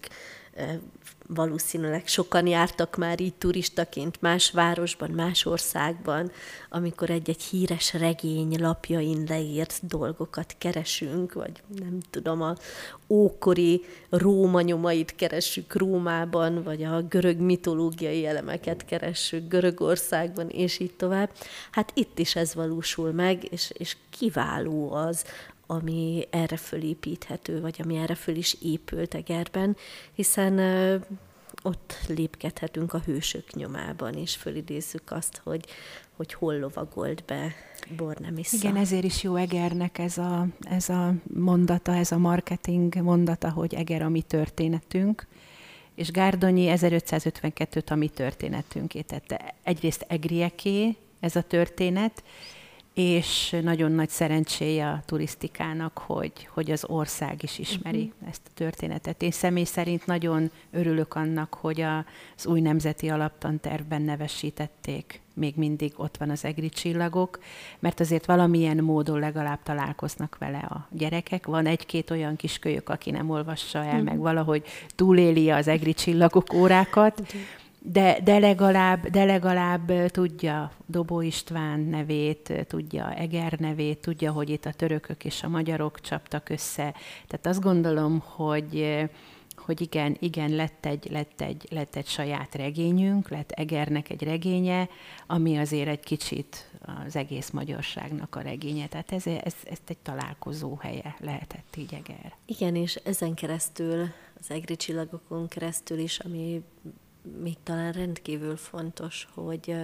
valószínűleg 1.33 2.07
sokan 2.07 2.47
jártak 2.47 2.97
már 2.97 3.19
így 3.19 3.33
turistaként 3.33 4.21
más 4.21 4.51
városban, 4.51 5.09
más 5.09 5.45
országban, 5.45 6.31
amikor 6.69 7.09
egy-egy 7.09 7.41
híres 7.41 7.93
regény 7.93 8.61
lapjain 8.61 9.23
leírt 9.27 9.79
dolgokat 9.87 10.55
keresünk, 10.57 11.33
vagy 11.33 11.63
nem 11.75 11.99
tudom, 12.09 12.41
a 12.41 12.55
ókori 13.07 13.81
Róma 14.09 14.61
nyomait 14.61 15.15
keresünk 15.15 15.75
Rómában, 15.75 16.63
vagy 16.63 16.83
a 16.83 17.01
görög 17.01 17.37
mitológiai 17.37 18.25
elemeket 18.25 18.85
keresünk 18.85 19.47
Görögországban, 19.49 20.49
és 20.49 20.79
így 20.79 20.93
tovább. 20.93 21.29
Hát 21.71 21.91
itt 21.95 22.19
is 22.19 22.35
ez 22.35 22.53
valósul 22.53 23.11
meg, 23.11 23.51
és, 23.51 23.71
és 23.73 23.97
kiváló 24.09 24.91
az, 24.91 25.25
ami 25.67 26.27
erre 26.29 26.57
fölépíthető, 26.57 27.61
vagy 27.61 27.79
ami 27.83 27.95
erre 27.95 28.15
föl 28.15 28.35
is 28.35 28.57
épült 28.61 29.13
Egerben, 29.13 29.77
hiszen 30.13 30.59
ott 31.63 31.97
lépkedhetünk 32.07 32.93
a 32.93 33.01
hősök 33.05 33.53
nyomában, 33.53 34.13
és 34.13 34.35
fölidézzük 34.35 35.11
azt, 35.11 35.41
hogy, 35.43 35.65
hogy 36.15 36.33
hol 36.33 36.59
lovagolt 36.59 37.23
be 37.25 37.53
Bornemisza. 37.97 38.55
Igen, 38.55 38.75
ezért 38.75 39.03
is 39.03 39.23
jó 39.23 39.35
Egernek 39.35 39.97
ez 39.97 40.17
a, 40.17 40.47
ez 40.61 40.89
a 40.89 41.13
mondata, 41.33 41.95
ez 41.95 42.11
a 42.11 42.17
marketing 42.17 42.95
mondata, 42.95 43.51
hogy 43.51 43.73
Eger 43.73 44.01
a 44.01 44.09
mi 44.09 44.21
történetünk, 44.21 45.27
és 45.95 46.11
Gárdonyi 46.11 46.73
1552-t 46.75 47.91
a 47.91 47.95
mi 47.95 48.07
történetünké 48.07 49.01
tette. 49.01 49.55
Egyrészt 49.63 50.05
Egrieké 50.07 50.95
ez 51.19 51.35
a 51.35 51.41
történet, 51.41 52.23
és 52.93 53.55
nagyon 53.61 53.91
nagy 53.91 54.09
szerencséje 54.09 54.87
a 54.87 55.01
turisztikának, 55.05 55.97
hogy, 55.97 56.47
hogy 56.49 56.71
az 56.71 56.85
ország 56.87 57.43
is 57.43 57.59
ismeri 57.59 58.11
uh-huh. 58.15 58.29
ezt 58.29 58.41
a 58.45 58.51
történetet. 58.53 59.21
Én 59.21 59.31
személy 59.31 59.63
szerint 59.63 60.05
nagyon 60.05 60.51
örülök 60.71 61.15
annak, 61.15 61.53
hogy 61.53 61.81
az 61.81 62.45
új 62.45 62.61
nemzeti 62.61 63.09
alaptantervben 63.09 64.01
nevesítették 64.01 65.21
még 65.33 65.53
mindig 65.55 65.93
ott 65.95 66.17
van 66.17 66.29
az 66.29 66.45
egri 66.45 66.69
csillagok, 66.69 67.39
mert 67.79 67.99
azért 67.99 68.25
valamilyen 68.25 68.77
módon 68.77 69.19
legalább 69.19 69.59
találkoznak 69.63 70.37
vele 70.37 70.57
a 70.57 70.87
gyerekek. 70.91 71.45
Van 71.45 71.65
egy-két 71.65 72.09
olyan 72.09 72.35
kiskölyök, 72.35 72.89
aki 72.89 73.11
nem 73.11 73.29
olvassa 73.29 73.83
el, 73.83 74.01
mm. 74.01 74.03
meg 74.03 74.17
valahogy 74.17 74.63
túléli 74.95 75.49
az 75.49 75.67
egri 75.67 75.93
csillagok 75.93 76.53
órákat, 76.53 77.33
de, 77.85 78.19
de, 78.23 78.39
legalább, 78.39 79.07
de 79.07 79.23
legalább 79.23 80.11
tudja 80.11 80.71
Dobó 80.85 81.21
István 81.21 81.79
nevét, 81.79 82.65
tudja 82.67 83.13
Eger 83.13 83.53
nevét, 83.59 83.97
tudja, 83.97 84.31
hogy 84.31 84.49
itt 84.49 84.65
a 84.65 84.73
törökök 84.73 85.25
és 85.25 85.43
a 85.43 85.47
magyarok 85.47 86.01
csaptak 86.01 86.49
össze. 86.49 86.93
Tehát 87.27 87.45
azt 87.45 87.61
gondolom, 87.61 88.23
hogy 88.25 89.07
hogy 89.55 89.81
igen, 89.81 90.17
igen, 90.19 90.49
lett 90.49 90.85
egy, 90.85 91.07
lett, 91.11 91.41
egy, 91.41 91.67
lett 91.69 91.95
egy 91.95 92.07
saját 92.07 92.55
regényünk, 92.55 93.29
lett 93.29 93.51
Egernek 93.51 94.09
egy 94.09 94.23
regénye, 94.23 94.89
ami 95.27 95.57
azért 95.57 95.87
egy 95.87 95.99
kicsit 95.99 96.69
az 97.05 97.15
egész 97.15 97.49
magyarságnak 97.49 98.35
a 98.35 98.41
regénye. 98.41 98.87
Tehát 98.87 99.11
ez, 99.11 99.27
ez, 99.27 99.55
ez 99.63 99.77
egy 99.87 99.97
találkozó 99.97 100.75
helye 100.75 101.15
lehetett 101.19 101.75
így 101.77 101.93
Eger. 101.93 102.33
Igen, 102.45 102.75
és 102.75 102.95
ezen 102.95 103.33
keresztül, 103.33 104.07
az 104.39 104.51
egri 104.51 104.75
csillagokon 104.75 105.47
keresztül 105.47 105.97
is, 105.97 106.19
ami 106.19 106.63
még 107.41 107.57
talán 107.63 107.91
rendkívül 107.91 108.57
fontos, 108.57 109.27
hogy, 109.33 109.75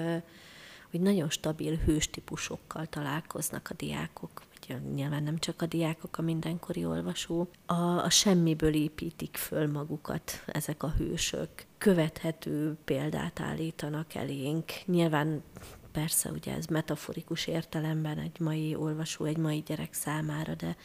hogy 0.91 1.02
nagyon 1.02 1.30
stabil 1.30 1.75
hőstípusokkal 1.75 2.86
találkoznak 2.86 3.67
a 3.69 3.73
diákok 3.73 4.47
nyilván 4.78 5.23
nem 5.23 5.38
csak 5.38 5.62
a 5.62 5.65
diákok, 5.65 6.17
a 6.17 6.21
mindenkori 6.21 6.86
olvasó, 6.86 7.49
a, 7.65 7.73
a 7.73 8.10
semmiből 8.10 8.73
építik 8.73 9.38
föl 9.38 9.71
magukat 9.71 10.43
ezek 10.45 10.84
a 10.84 10.93
hősök. 10.97 11.49
Követhető 11.78 12.78
példát 12.86 13.39
állítanak 13.39 14.15
elénk. 14.15 14.71
Nyilván 14.86 15.43
persze 15.91 16.30
ugye 16.30 16.54
ez 16.54 16.65
metaforikus 16.65 17.47
értelemben 17.47 18.17
egy 18.17 18.39
mai 18.39 18.75
olvasó, 18.75 19.25
egy 19.25 19.38
mai 19.38 19.63
gyerek 19.65 19.93
számára, 19.93 20.56
de, 20.56 20.75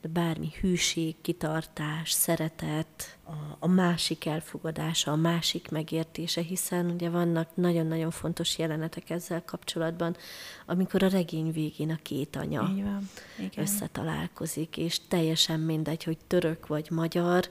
de 0.00 0.08
bármi 0.08 0.48
hűség, 0.60 1.14
kitartás, 1.20 2.10
szeretet, 2.10 3.18
a, 3.24 3.56
a 3.58 3.66
másik 3.66 4.26
elfogadása, 4.26 5.12
a 5.12 5.16
másik 5.16 5.70
megértése, 5.70 6.40
hiszen 6.40 6.90
ugye 6.90 7.10
vannak 7.10 7.48
nagyon-nagyon 7.54 8.10
fontos 8.10 8.58
jelenetek 8.58 9.10
ezzel 9.10 9.44
kapcsolatban, 9.44 10.16
amikor 10.66 11.02
a 11.02 11.08
regény 11.08 11.52
végén 11.52 11.90
a 11.90 11.98
két 12.02 12.36
anya 12.36 12.60
van. 12.60 13.08
Igen. 13.38 13.64
összetalálkozik, 13.64 14.76
és 14.76 15.00
teljesen 15.08 15.60
mindegy, 15.60 16.04
hogy 16.04 16.18
török 16.26 16.66
vagy 16.66 16.90
magyar, 16.90 17.48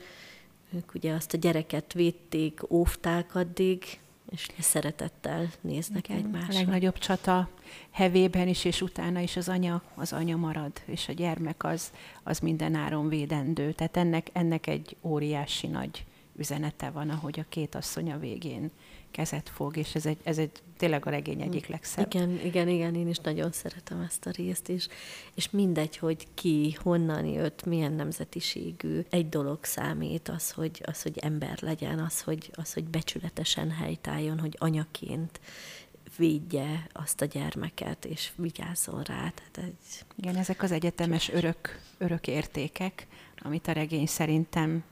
ők 0.73 0.93
ugye 0.93 1.13
azt 1.13 1.33
a 1.33 1.37
gyereket 1.37 1.93
védték, 1.93 2.71
óvták 2.71 3.35
addig, 3.35 4.00
és 4.29 4.47
szeretettel 4.59 5.51
néznek 5.61 6.09
Igen, 6.09 6.17
egymásra. 6.17 6.53
A 6.53 6.57
legnagyobb 6.57 6.97
csata 6.97 7.49
hevében 7.91 8.47
is, 8.47 8.65
és 8.65 8.81
utána 8.81 9.19
is 9.19 9.35
az 9.35 9.49
anya, 9.49 9.81
az 9.95 10.13
anya 10.13 10.35
marad, 10.35 10.71
és 10.85 11.07
a 11.07 11.13
gyermek 11.13 11.63
az, 11.63 11.91
az 12.23 12.39
minden 12.39 12.75
áron 12.75 13.09
védendő. 13.09 13.71
Tehát 13.71 13.97
ennek, 13.97 14.29
ennek 14.33 14.67
egy 14.67 14.95
óriási 15.01 15.67
nagy 15.67 16.05
üzenete 16.35 16.89
van, 16.89 17.09
ahogy 17.09 17.39
a 17.39 17.45
két 17.49 17.75
asszony 17.75 18.11
a 18.11 18.19
végén 18.19 18.71
kezet 19.11 19.49
fog, 19.49 19.77
és 19.77 19.95
ez 19.95 20.05
egy, 20.05 20.17
ez 20.23 20.37
egy 20.37 20.51
tényleg 20.77 21.05
a 21.05 21.09
regény 21.09 21.41
egyik 21.41 21.67
legszebb. 21.67 22.13
Igen, 22.13 22.39
igen, 22.45 22.67
igen, 22.67 22.95
én 22.95 23.07
is 23.07 23.17
nagyon 23.17 23.51
szeretem 23.51 24.01
ezt 24.01 24.25
a 24.25 24.31
részt 24.31 24.69
is, 24.69 24.87
és 25.33 25.49
mindegy, 25.49 25.97
hogy 25.97 26.27
ki, 26.33 26.77
honnan 26.81 27.25
jött, 27.25 27.65
milyen 27.65 27.93
nemzetiségű, 27.93 29.05
egy 29.09 29.29
dolog 29.29 29.63
számít, 29.63 30.29
az, 30.29 30.51
hogy, 30.51 30.81
az, 30.85 31.01
hogy 31.01 31.17
ember 31.17 31.57
legyen, 31.61 31.99
az, 31.99 32.21
hogy, 32.21 32.51
az, 32.53 32.73
hogy 32.73 32.83
becsületesen 32.83 33.71
helytálljon, 33.71 34.39
hogy 34.39 34.55
anyaként 34.59 35.39
védje 36.17 36.87
azt 36.91 37.21
a 37.21 37.25
gyermeket, 37.25 38.05
és 38.05 38.31
vigyázzon 38.35 39.03
rá. 39.03 39.15
Tehát 39.15 39.57
egy... 39.57 40.05
Igen, 40.15 40.35
ezek 40.35 40.63
az 40.63 40.71
egyetemes 40.71 41.29
örök, 41.29 41.79
örök 41.97 42.27
értékek, 42.27 43.07
amit 43.37 43.67
a 43.67 43.71
regény 43.71 44.05
szerintem 44.05 44.83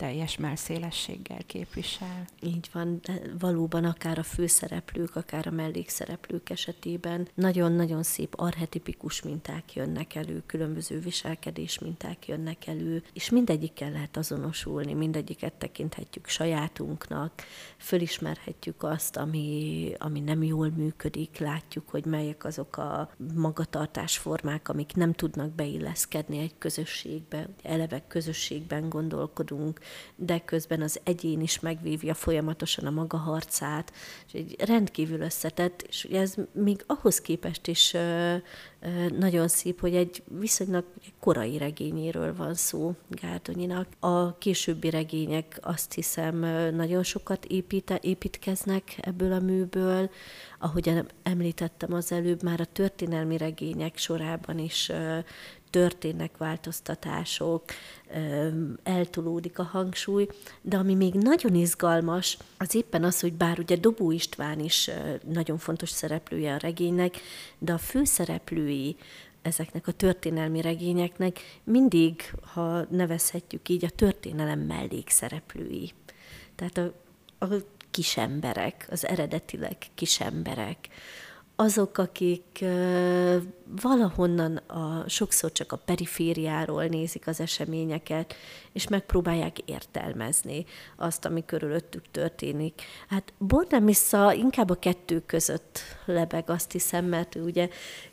teljes 0.00 0.36
melszélességgel 0.36 1.42
képvisel. 1.46 2.24
Így 2.42 2.68
van, 2.72 3.00
valóban 3.38 3.84
akár 3.84 4.18
a 4.18 4.22
főszereplők, 4.22 5.16
akár 5.16 5.46
a 5.46 5.50
mellékszereplők 5.50 6.50
esetében 6.50 7.28
nagyon-nagyon 7.34 8.02
szép 8.02 8.34
arhetipikus 8.36 9.22
minták 9.22 9.74
jönnek 9.74 10.14
elő, 10.14 10.42
különböző 10.46 10.98
viselkedés 10.98 11.78
minták 11.78 12.28
jönnek 12.28 12.66
elő, 12.66 13.02
és 13.12 13.30
mindegyikkel 13.30 13.90
lehet 13.90 14.16
azonosulni, 14.16 14.92
mindegyiket 14.92 15.52
tekinthetjük 15.52 16.28
sajátunknak, 16.28 17.32
fölismerhetjük 17.76 18.82
azt, 18.82 19.16
ami, 19.16 19.92
ami 19.98 20.20
nem 20.20 20.42
jól 20.42 20.70
működik, 20.76 21.38
látjuk, 21.38 21.88
hogy 21.88 22.04
melyek 22.04 22.44
azok 22.44 22.76
a 22.76 23.10
magatartásformák, 23.34 24.68
amik 24.68 24.94
nem 24.94 25.12
tudnak 25.12 25.50
beilleszkedni 25.50 26.38
egy 26.38 26.54
közösségbe, 26.58 27.48
eleve 27.62 28.02
közösségben 28.08 28.88
gondolkodunk, 28.88 29.80
de 30.16 30.38
közben 30.38 30.82
az 30.82 31.00
egyén 31.02 31.40
is 31.40 31.60
megvívja 31.60 32.14
folyamatosan 32.14 32.86
a 32.86 32.90
maga 32.90 33.16
harcát, 33.16 33.92
és 34.26 34.32
egy 34.32 34.56
rendkívül 34.58 35.20
összetett, 35.20 35.82
és 35.82 36.04
ez 36.04 36.34
még 36.52 36.84
ahhoz 36.86 37.20
képest 37.20 37.66
is 37.66 37.96
nagyon 39.18 39.48
szép, 39.48 39.80
hogy 39.80 39.94
egy 39.94 40.22
viszonylag 40.38 40.84
korai 41.20 41.58
regényéről 41.58 42.36
van 42.36 42.54
szó 42.54 42.94
Gárdonyinak. 43.08 43.86
A 43.98 44.38
későbbi 44.38 44.90
regények 44.90 45.58
azt 45.62 45.92
hiszem 45.92 46.36
nagyon 46.74 47.02
sokat 47.02 47.44
építe, 47.44 47.98
építkeznek 48.02 48.98
ebből 49.00 49.32
a 49.32 49.40
műből, 49.40 50.10
ahogy 50.58 51.02
említettem 51.22 51.92
az 51.92 52.12
előbb, 52.12 52.42
már 52.42 52.60
a 52.60 52.64
történelmi 52.64 53.36
regények 53.36 53.96
sorában 53.96 54.58
is 54.58 54.90
történnek 55.70 56.36
változtatások, 56.36 57.64
eltolódik 58.82 59.58
a 59.58 59.62
hangsúly, 59.62 60.26
de 60.62 60.76
ami 60.76 60.94
még 60.94 61.14
nagyon 61.14 61.54
izgalmas, 61.54 62.38
az 62.58 62.74
éppen 62.74 63.04
az, 63.04 63.20
hogy 63.20 63.32
bár 63.32 63.58
ugye 63.58 63.76
Dobó 63.76 64.10
István 64.10 64.60
is 64.60 64.90
nagyon 65.32 65.58
fontos 65.58 65.90
szereplője 65.90 66.54
a 66.54 66.58
regénynek, 66.58 67.16
de 67.58 67.72
a 67.72 67.78
főszereplői 67.78 68.96
ezeknek 69.42 69.86
a 69.86 69.92
történelmi 69.92 70.60
regényeknek 70.60 71.40
mindig, 71.64 72.34
ha 72.42 72.86
nevezhetjük 72.90 73.68
így, 73.68 73.84
a 73.84 73.90
történelem 73.90 74.60
mellékszereplői. 74.60 75.92
Tehát 76.54 76.78
a, 76.78 76.92
a 77.44 77.48
kisemberek, 77.90 78.86
az 78.90 79.06
eredetileg 79.06 79.76
kisemberek, 79.94 80.88
azok, 81.60 81.98
akik 81.98 82.64
valahonnan 83.82 84.56
a, 84.56 85.04
sokszor 85.08 85.52
csak 85.52 85.72
a 85.72 85.80
perifériáról 85.84 86.84
nézik 86.84 87.26
az 87.26 87.40
eseményeket, 87.40 88.34
és 88.72 88.88
megpróbálják 88.88 89.58
értelmezni 89.58 90.64
azt, 90.96 91.24
ami 91.24 91.44
körülöttük 91.44 92.02
történik. 92.10 92.82
Hát 93.08 93.32
Bornemissa 93.38 94.32
inkább 94.32 94.70
a 94.70 94.74
kettő 94.74 95.22
között 95.26 95.78
lebeg, 96.04 96.50
azt 96.50 96.72
hiszem, 96.72 97.04
mert 97.04 97.34
ugye 97.34 97.68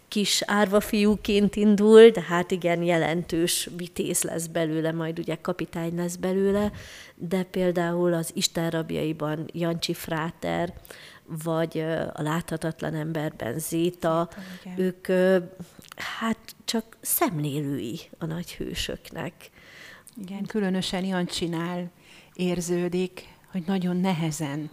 kis 0.08 0.42
árva 0.46 0.80
fiúként 0.80 1.56
indul, 1.56 2.10
de 2.10 2.22
hát 2.22 2.52
igen, 2.52 2.84
jelentős 2.84 3.70
vitéz 3.78 4.24
lesz 4.24 4.48
belőle, 4.48 4.92
majd 4.92 5.20
ugye 5.20 5.36
kapitány 5.42 5.96
lesz 5.96 6.16
belőle, 6.16 6.72
de 7.16 7.44
például 7.44 8.14
az 8.14 8.32
Isten 8.34 8.70
rabjaiban 8.70 9.50
Jancsi 9.54 9.94
Fráter, 9.94 10.74
vagy 11.44 11.80
a 12.14 12.22
láthatatlan 12.22 12.94
emberben 12.94 13.60
Zéta, 13.60 14.30
Zéta 14.64 14.82
ők 14.82 15.08
hát 15.96 16.56
csak 16.66 16.98
szemlélői 17.02 18.00
a 18.18 18.26
nagy 18.26 18.56
hősöknek. 18.56 19.50
Igen, 20.22 20.46
különösen 20.46 21.04
Jancsinál 21.04 21.92
érződik, 22.34 23.28
hogy 23.52 23.64
nagyon 23.66 23.98
nehezen 23.98 24.70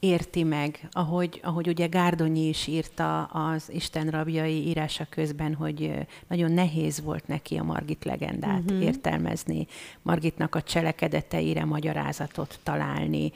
érti 0.00 0.42
meg, 0.42 0.88
ahogy, 0.90 1.40
ahogy 1.42 1.68
ugye 1.68 1.86
Gárdonyi 1.86 2.48
is 2.48 2.66
írta 2.66 3.24
az 3.24 3.70
Isten 3.72 4.10
rabjai 4.10 4.66
írása 4.66 5.06
közben, 5.10 5.54
hogy 5.54 5.92
nagyon 6.28 6.52
nehéz 6.52 7.00
volt 7.00 7.26
neki 7.26 7.56
a 7.56 7.62
Margit 7.62 8.04
legendát 8.04 8.60
uh-huh. 8.60 8.82
értelmezni, 8.82 9.66
Margitnak 10.02 10.54
a 10.54 10.62
cselekedeteire 10.62 11.64
magyarázatot 11.64 12.58
találni, 12.62 13.32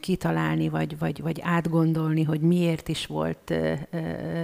kitalálni, 0.00 0.68
vagy, 0.68 0.98
vagy, 0.98 1.22
vagy 1.22 1.40
átgondolni, 1.42 2.22
hogy 2.22 2.40
miért 2.40 2.88
is 2.88 3.06
volt 3.06 3.50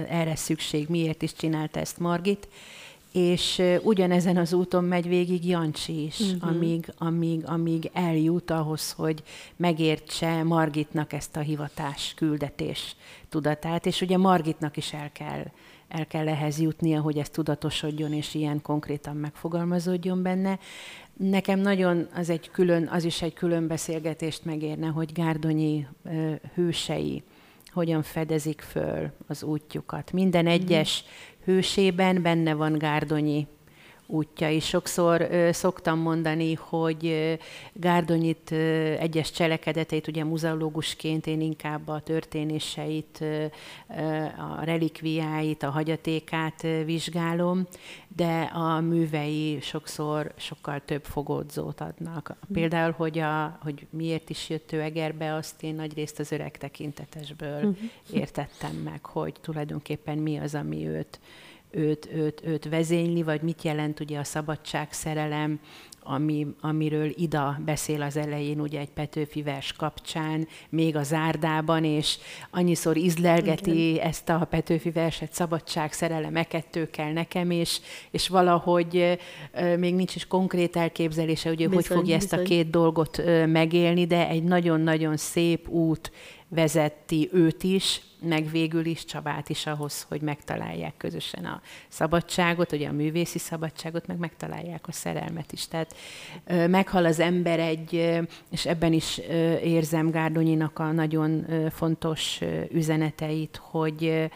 erre 0.09 0.35
szükség, 0.35 0.87
miért 0.89 1.21
is 1.21 1.33
csinálta 1.33 1.79
ezt 1.79 1.99
Margit 1.99 2.47
és 3.17 3.61
ugyanezen 3.83 4.37
az 4.37 4.53
úton 4.53 4.83
megy 4.83 5.07
végig 5.07 5.47
Jancsi 5.47 6.03
is, 6.03 6.19
uh-huh. 6.19 6.49
amíg, 6.49 6.93
amíg, 6.97 7.43
amíg 7.45 7.89
eljut 7.93 8.51
ahhoz, 8.51 8.91
hogy 8.91 9.23
megértse 9.55 10.43
Margitnak 10.43 11.13
ezt 11.13 11.35
a 11.35 11.39
hivatás, 11.39 12.13
küldetés 12.15 12.95
tudatát, 13.29 13.85
és 13.85 14.01
ugye 14.01 14.17
Margitnak 14.17 14.77
is 14.77 14.93
el 14.93 15.11
kell, 15.11 15.45
el 15.87 16.07
kell 16.07 16.27
ehhez 16.27 16.59
jutnia, 16.59 17.01
hogy 17.01 17.17
ez 17.17 17.29
tudatosodjon, 17.29 18.13
és 18.13 18.33
ilyen 18.33 18.61
konkrétan 18.61 19.15
megfogalmazódjon 19.15 20.21
benne. 20.21 20.59
Nekem 21.13 21.59
nagyon 21.59 22.07
az 22.13 22.29
egy 22.29 22.49
külön, 22.51 22.87
az 22.87 23.03
is 23.03 23.21
egy 23.21 23.33
külön 23.33 23.67
beszélgetést 23.67 24.45
megérne, 24.45 24.87
hogy 24.87 25.11
Gárdonyi 25.13 25.87
ö, 26.03 26.33
hősei 26.53 27.23
hogyan 27.77 28.03
fedezik 28.03 28.61
föl 28.61 29.11
az 29.27 29.43
útjukat. 29.43 30.11
Minden 30.11 30.43
mhm. 30.43 30.53
egyes 30.53 31.03
hősében 31.43 32.21
benne 32.21 32.53
van 32.53 32.77
Gárdonyi 32.77 33.47
útja 34.07 34.49
is. 34.49 34.65
Sokszor 34.65 35.21
ö, 35.21 35.51
szoktam 35.51 35.99
mondani, 35.99 36.53
hogy 36.53 37.05
ö, 37.05 37.33
Gárdonyit 37.73 38.51
ö, 38.51 38.93
egyes 38.99 39.31
cselekedeteit, 39.31 40.07
ugye 40.07 40.23
muzeológusként 40.23 41.27
én 41.27 41.41
inkább 41.41 41.87
a 41.87 41.99
történéseit, 41.99 43.17
ö, 43.21 43.45
a 44.37 44.63
relikviáit, 44.63 45.63
a 45.63 45.69
hagyatékát 45.69 46.63
ö, 46.63 46.83
vizsgálom, 46.83 47.67
de 48.15 48.41
a 48.53 48.79
művei 48.79 49.59
sokszor 49.61 50.31
sokkal 50.35 50.81
több 50.85 51.03
fogódzót 51.03 51.81
adnak. 51.81 52.29
Mm. 52.29 52.53
Például, 52.53 52.91
hogy, 52.91 53.19
a, 53.19 53.57
hogy 53.61 53.87
miért 53.89 54.29
is 54.29 54.49
jött 54.49 54.71
ő 54.71 54.81
Egerbe, 54.81 55.33
azt 55.33 55.63
én 55.63 55.75
nagyrészt 55.75 56.19
az 56.19 56.31
öreg 56.31 56.57
tekintetesből 56.57 57.65
mm. 57.65 57.71
értettem 58.13 58.75
meg, 58.75 59.05
hogy 59.05 59.33
tulajdonképpen 59.41 60.17
mi 60.17 60.37
az, 60.37 60.55
ami 60.55 60.87
őt 60.87 61.19
őt, 61.71 62.09
őt, 62.13 62.41
őt 62.45 62.69
vezényli, 62.69 63.23
vagy 63.23 63.41
mit 63.41 63.63
jelent 63.63 63.99
ugye 63.99 64.19
a 64.19 64.23
szabadság 64.23 64.87
szerelem, 64.91 65.59
ami, 66.09 66.47
amiről 66.61 67.11
Ida 67.15 67.59
beszél 67.65 68.01
az 68.01 68.17
elején, 68.17 68.59
ugye 68.59 68.79
egy 68.79 68.89
Petőfi 68.89 69.41
vers 69.41 69.73
kapcsán, 69.73 70.47
még 70.69 70.95
a 70.95 71.03
zárdában, 71.03 71.83
és 71.83 72.17
annyiszor 72.51 72.97
izlelgeti 72.97 73.89
Igen. 73.89 74.07
ezt 74.07 74.29
a 74.29 74.47
Petőfi 74.49 74.91
verset, 74.91 75.33
szabadság, 75.33 75.93
szerelem, 75.93 76.35
e 76.35 76.43
kettő 76.43 76.89
kell 76.89 77.11
nekem, 77.11 77.51
és, 77.51 77.79
és 78.11 78.27
valahogy 78.27 79.19
még 79.77 79.95
nincs 79.95 80.15
is 80.15 80.27
konkrét 80.27 80.75
elképzelése, 80.75 81.49
hogy 81.49 81.57
bizony, 81.57 81.73
hogy 81.73 81.85
fogja 81.85 82.01
bizony. 82.01 82.17
ezt 82.17 82.33
a 82.33 82.41
két 82.41 82.69
dolgot 82.69 83.21
megélni, 83.45 84.05
de 84.05 84.27
egy 84.27 84.43
nagyon-nagyon 84.43 85.17
szép 85.17 85.69
út 85.69 86.11
vezeti 86.49 87.29
őt 87.33 87.63
is, 87.63 88.01
meg 88.21 88.49
végül 88.49 88.85
is 88.85 89.05
Csabát 89.05 89.49
is 89.49 89.65
ahhoz, 89.65 90.05
hogy 90.09 90.21
megtalálják 90.21 90.97
közösen 90.97 91.45
a 91.45 91.61
szabadságot, 91.87 92.71
ugye 92.71 92.87
a 92.87 92.91
művészi 92.91 93.39
szabadságot, 93.39 94.07
meg 94.07 94.17
megtalálják 94.17 94.87
a 94.87 94.91
szerelmet 94.91 95.51
is. 95.51 95.67
Tehát 95.67 95.95
meghal 96.69 97.05
az 97.05 97.19
ember 97.19 97.59
egy, 97.59 98.19
és 98.51 98.65
ebben 98.65 98.93
is 98.93 99.17
érzem 99.63 100.09
Gárdonyinak 100.09 100.79
a 100.79 100.91
nagyon 100.91 101.45
fontos 101.69 102.41
üzeneteit, 102.71 103.59
hogy 103.61 104.29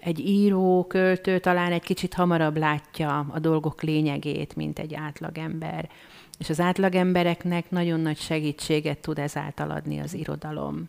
egy 0.00 0.18
író, 0.18 0.84
költő 0.88 1.38
talán 1.38 1.72
egy 1.72 1.82
kicsit 1.82 2.14
hamarabb 2.14 2.56
látja 2.56 3.26
a 3.30 3.38
dolgok 3.38 3.82
lényegét, 3.82 4.56
mint 4.56 4.78
egy 4.78 4.94
átlagember. 4.94 5.90
És 6.38 6.50
az 6.50 6.60
átlagembereknek 6.60 7.70
nagyon 7.70 8.00
nagy 8.00 8.18
segítséget 8.18 8.98
tud 8.98 9.18
ezáltal 9.18 9.70
adni 9.70 9.98
az 9.98 10.14
irodalom. 10.14 10.88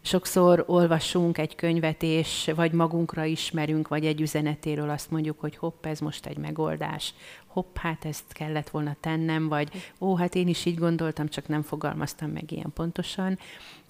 Sokszor 0.00 0.64
olvasunk 0.66 1.38
egy 1.38 1.54
könyvet, 1.54 2.02
és 2.02 2.50
vagy 2.54 2.72
magunkra 2.72 3.24
ismerünk, 3.24 3.88
vagy 3.88 4.06
egy 4.06 4.20
üzenetéről 4.20 4.90
azt 4.90 5.10
mondjuk, 5.10 5.40
hogy 5.40 5.56
hopp, 5.56 5.86
ez 5.86 6.00
most 6.00 6.26
egy 6.26 6.36
megoldás, 6.36 7.14
hopp, 7.46 7.76
hát 7.76 8.04
ezt 8.04 8.32
kellett 8.32 8.70
volna 8.70 8.96
tennem, 9.00 9.48
vagy 9.48 9.92
ó, 10.00 10.16
hát 10.16 10.34
én 10.34 10.48
is 10.48 10.64
így 10.64 10.78
gondoltam, 10.78 11.28
csak 11.28 11.48
nem 11.48 11.62
fogalmaztam 11.62 12.30
meg 12.30 12.52
ilyen 12.52 12.72
pontosan. 12.74 13.38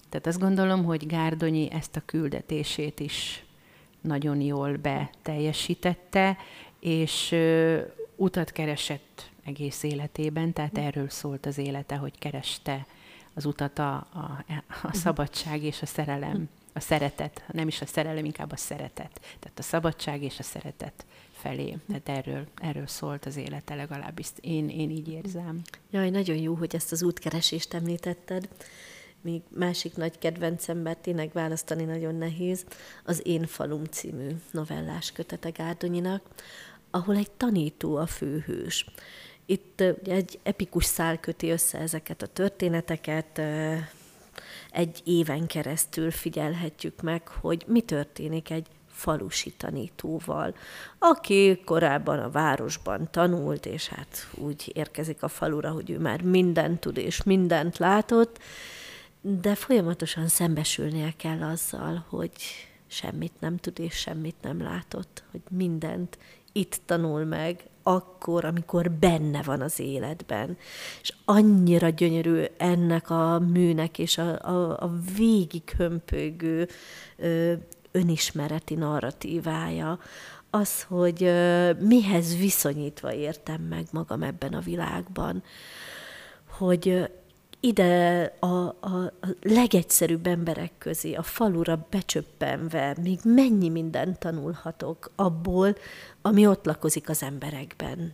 Tehát 0.09 0.27
azt 0.27 0.39
gondolom, 0.39 0.83
hogy 0.83 1.07
Gárdonyi 1.07 1.71
ezt 1.71 1.95
a 1.95 2.01
küldetését 2.05 2.99
is 2.99 3.43
nagyon 4.01 4.41
jól 4.41 4.75
beteljesítette, 4.75 6.37
és 6.79 7.31
ö, 7.31 7.79
utat 8.15 8.51
keresett 8.51 9.29
egész 9.45 9.83
életében, 9.83 10.53
tehát 10.53 10.77
erről 10.77 11.09
szólt 11.09 11.45
az 11.45 11.57
élete, 11.57 11.95
hogy 11.95 12.19
kereste 12.19 12.85
az 13.35 13.45
utat 13.45 13.79
a, 13.79 13.93
a, 13.93 14.43
a 14.83 14.93
szabadság 14.93 15.63
és 15.63 15.81
a 15.81 15.85
szerelem, 15.85 16.49
a 16.73 16.79
szeretet, 16.79 17.43
nem 17.51 17.67
is 17.67 17.81
a 17.81 17.85
szerelem, 17.85 18.25
inkább 18.25 18.51
a 18.51 18.57
szeretet. 18.57 19.19
Tehát 19.39 19.59
a 19.59 19.61
szabadság 19.61 20.23
és 20.23 20.39
a 20.39 20.43
szeretet 20.43 21.05
felé. 21.31 21.77
Tehát 21.87 22.09
erről, 22.09 22.47
erről 22.55 22.87
szólt 22.87 23.25
az 23.25 23.35
élete, 23.35 23.75
legalábbis 23.75 24.27
én, 24.41 24.69
én 24.69 24.89
így 24.89 25.07
érzem. 25.07 25.61
Jaj, 25.91 26.09
nagyon 26.09 26.37
jó, 26.37 26.53
hogy 26.53 26.75
ezt 26.75 26.91
az 26.91 27.03
útkeresést 27.03 27.73
említetted. 27.73 28.49
Még 29.21 29.41
másik 29.49 29.95
nagy 29.95 30.17
kedvencem, 30.17 30.77
mert 30.77 30.99
tényleg 30.99 31.31
választani 31.33 31.83
nagyon 31.83 32.15
nehéz, 32.15 32.65
az 33.03 33.21
Én 33.27 33.45
falum 33.45 33.83
című 33.83 34.27
novellás 34.51 35.11
kötete 35.11 35.49
Gárdonyinak, 35.49 36.21
ahol 36.89 37.15
egy 37.15 37.31
tanító 37.31 37.95
a 37.95 38.05
főhős. 38.05 38.85
Itt 39.45 39.81
egy 40.05 40.39
epikus 40.43 40.85
szál 40.85 41.19
köti 41.19 41.49
össze 41.49 41.77
ezeket 41.77 42.21
a 42.21 42.27
történeteket, 42.27 43.41
egy 44.71 45.01
éven 45.03 45.47
keresztül 45.47 46.11
figyelhetjük 46.11 47.01
meg, 47.01 47.27
hogy 47.27 47.63
mi 47.67 47.81
történik 47.81 48.49
egy 48.49 48.67
falusi 48.87 49.51
tanítóval, 49.51 50.55
aki 50.97 51.61
korábban 51.65 52.19
a 52.19 52.29
városban 52.29 53.07
tanult, 53.11 53.65
és 53.65 53.87
hát 53.87 54.27
úgy 54.33 54.71
érkezik 54.73 55.23
a 55.23 55.27
falura, 55.27 55.69
hogy 55.71 55.89
ő 55.89 55.99
már 55.99 56.21
mindent 56.21 56.79
tud 56.79 56.97
és 56.97 57.23
mindent 57.23 57.77
látott, 57.77 58.39
de 59.21 59.55
folyamatosan 59.55 60.27
szembesülnie 60.27 61.13
kell 61.17 61.41
azzal, 61.41 62.05
hogy 62.09 62.31
semmit 62.87 63.33
nem 63.39 63.57
tud 63.57 63.79
és 63.79 63.95
semmit 63.95 64.35
nem 64.41 64.61
látott, 64.61 65.23
hogy 65.31 65.41
mindent 65.49 66.17
itt 66.51 66.81
tanul 66.85 67.23
meg, 67.23 67.63
akkor, 67.87 68.45
amikor 68.45 68.91
benne 68.91 69.41
van 69.41 69.61
az 69.61 69.79
életben. 69.79 70.57
És 71.01 71.13
annyira 71.25 71.89
gyönyörű 71.89 72.43
ennek 72.57 73.09
a 73.09 73.39
műnek 73.39 73.99
és 73.99 74.17
a, 74.17 74.47
a, 74.47 74.77
a 74.79 74.91
végig 75.17 75.75
önismereti 77.91 78.75
narratívája, 78.75 79.99
az, 80.49 80.83
hogy 80.83 81.23
ö, 81.23 81.71
mihez 81.73 82.37
viszonyítva 82.37 83.13
értem 83.13 83.61
meg 83.61 83.85
magam 83.91 84.23
ebben 84.23 84.53
a 84.53 84.59
világban, 84.59 85.43
hogy 86.57 87.09
ide 87.65 88.23
a, 88.39 88.45
a, 88.65 89.13
legegyszerűbb 89.41 90.27
emberek 90.27 90.71
közé, 90.77 91.13
a 91.13 91.23
falura 91.23 91.87
becsöppenve, 91.89 92.95
még 93.01 93.19
mennyi 93.23 93.69
mindent 93.69 94.19
tanulhatok 94.19 95.11
abból, 95.15 95.75
ami 96.21 96.47
ott 96.47 96.65
lakozik 96.65 97.09
az 97.09 97.23
emberekben. 97.23 98.13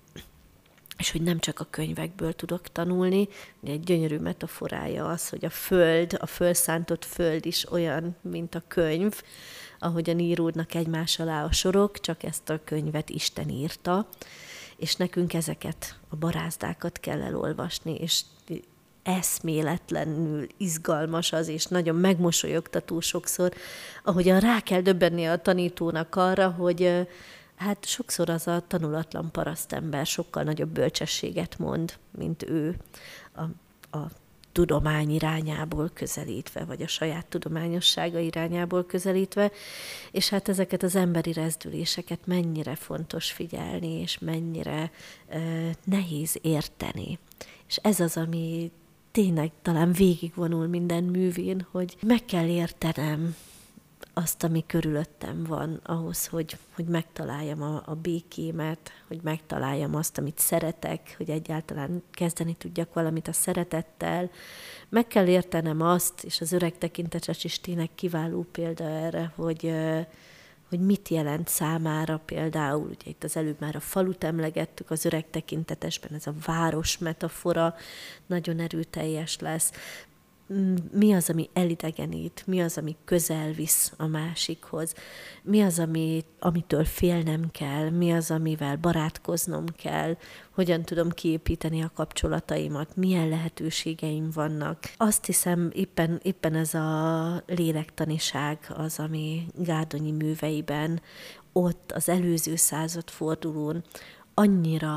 És 0.97 1.11
hogy 1.11 1.21
nem 1.21 1.39
csak 1.39 1.59
a 1.59 1.67
könyvekből 1.69 2.33
tudok 2.33 2.61
tanulni, 2.61 3.27
egy 3.63 3.83
gyönyörű 3.83 4.17
metaforája 4.17 5.07
az, 5.07 5.29
hogy 5.29 5.45
a 5.45 5.49
föld, 5.49 6.17
a 6.19 6.25
fölszántott 6.25 7.05
föld 7.05 7.45
is 7.45 7.71
olyan, 7.71 8.15
mint 8.21 8.55
a 8.55 8.63
könyv, 8.67 9.21
ahogyan 9.79 10.19
íródnak 10.19 10.73
egymás 10.73 11.19
alá 11.19 11.43
a 11.43 11.51
sorok, 11.51 11.99
csak 11.99 12.23
ezt 12.23 12.49
a 12.49 12.59
könyvet 12.63 13.09
Isten 13.09 13.49
írta, 13.49 14.07
és 14.77 14.95
nekünk 14.95 15.33
ezeket, 15.33 15.99
a 16.09 16.15
barázdákat 16.15 16.99
kell 16.99 17.21
elolvasni, 17.21 17.95
és 17.95 18.21
eszméletlenül 19.03 20.47
izgalmas 20.57 21.33
az, 21.33 21.47
és 21.47 21.65
nagyon 21.65 21.95
megmosolyogtató 21.95 22.99
sokszor, 22.99 23.53
ahogyan 24.03 24.39
rá 24.39 24.59
kell 24.59 24.81
döbbenni 24.81 25.25
a 25.25 25.41
tanítónak 25.41 26.15
arra, 26.15 26.49
hogy 26.49 27.07
hát 27.55 27.85
sokszor 27.85 28.29
az 28.29 28.47
a 28.47 28.63
tanulatlan 28.67 29.31
parasztember 29.31 30.05
sokkal 30.05 30.43
nagyobb 30.43 30.69
bölcsességet 30.69 31.59
mond, 31.59 31.93
mint 32.17 32.49
ő 32.49 32.77
a, 33.35 33.41
a 33.97 34.07
tudomány 34.51 35.09
irányából 35.09 35.89
közelítve, 35.93 36.65
vagy 36.65 36.81
a 36.81 36.87
saját 36.87 37.25
tudományossága 37.25 38.19
irányából 38.19 38.85
közelítve, 38.85 39.51
és 40.11 40.29
hát 40.29 40.49
ezeket 40.49 40.83
az 40.83 40.95
emberi 40.95 41.33
rezdüléseket 41.33 42.19
mennyire 42.25 42.75
fontos 42.75 43.31
figyelni, 43.31 43.99
és 43.99 44.19
mennyire 44.19 44.91
uh, 45.27 45.69
nehéz 45.83 46.37
érteni. 46.41 47.19
És 47.67 47.75
ez 47.75 47.99
az, 47.99 48.17
ami 48.17 48.71
tényleg 49.11 49.51
talán 49.61 49.91
végigvonul 49.91 50.67
minden 50.67 51.03
művén, 51.03 51.67
hogy 51.71 51.97
meg 52.01 52.25
kell 52.25 52.47
értenem 52.47 53.35
azt, 54.13 54.43
ami 54.43 54.63
körülöttem 54.67 55.43
van, 55.43 55.79
ahhoz, 55.83 56.27
hogy, 56.27 56.57
hogy 56.75 56.85
megtaláljam 56.85 57.61
a, 57.61 57.83
a 57.85 57.95
békémet, 57.95 58.91
hogy 59.07 59.19
megtaláljam 59.23 59.95
azt, 59.95 60.17
amit 60.17 60.39
szeretek, 60.39 61.13
hogy 61.17 61.29
egyáltalán 61.29 62.03
kezdeni 62.11 62.53
tudjak 62.53 62.93
valamit 62.93 63.27
a 63.27 63.33
szeretettel. 63.33 64.29
Meg 64.89 65.07
kell 65.07 65.27
értenem 65.27 65.81
azt, 65.81 66.23
és 66.23 66.41
az 66.41 66.51
öreg 66.51 66.77
tekintetes 66.77 67.43
is 67.43 67.59
tényleg 67.59 67.89
kiváló 67.95 68.45
példa 68.51 68.83
erre, 68.83 69.33
hogy, 69.35 69.73
hogy 70.71 70.79
mit 70.79 71.09
jelent 71.09 71.47
számára 71.47 72.21
például, 72.25 72.87
ugye 72.87 73.09
itt 73.09 73.23
az 73.23 73.37
előbb 73.37 73.59
már 73.59 73.75
a 73.75 73.79
falut 73.79 74.23
emlegettük, 74.23 74.91
az 74.91 75.05
öreg 75.05 75.29
tekintetesben 75.29 76.13
ez 76.13 76.27
a 76.27 76.33
város 76.45 76.97
metafora 76.97 77.75
nagyon 78.25 78.59
erőteljes 78.59 79.39
lesz, 79.39 79.71
mi 80.91 81.13
az, 81.13 81.29
ami 81.29 81.49
elidegenít, 81.53 82.43
mi 82.47 82.61
az, 82.61 82.77
ami 82.77 82.95
közel 83.05 83.51
visz 83.51 83.93
a 83.97 84.05
másikhoz, 84.05 84.93
mi 85.43 85.61
az, 85.61 85.79
ami, 85.79 86.23
amitől 86.39 86.85
félnem 86.85 87.51
kell, 87.51 87.89
mi 87.89 88.11
az, 88.11 88.31
amivel 88.31 88.75
barátkoznom 88.75 89.65
kell, 89.77 90.17
hogyan 90.51 90.81
tudom 90.81 91.09
kiépíteni 91.09 91.81
a 91.81 91.91
kapcsolataimat, 91.95 92.95
milyen 92.95 93.29
lehetőségeim 93.29 94.29
vannak. 94.33 94.77
Azt 94.97 95.25
hiszem, 95.25 95.71
éppen, 95.73 96.19
éppen 96.23 96.55
ez 96.55 96.73
a 96.73 97.43
lélektaniság 97.47 98.57
az, 98.77 98.99
ami 98.99 99.45
Gárdonyi 99.55 100.11
műveiben 100.11 101.01
ott 101.53 101.91
az 101.91 102.09
előző 102.09 102.55
századfordulón 102.55 103.83
annyira 104.33 104.89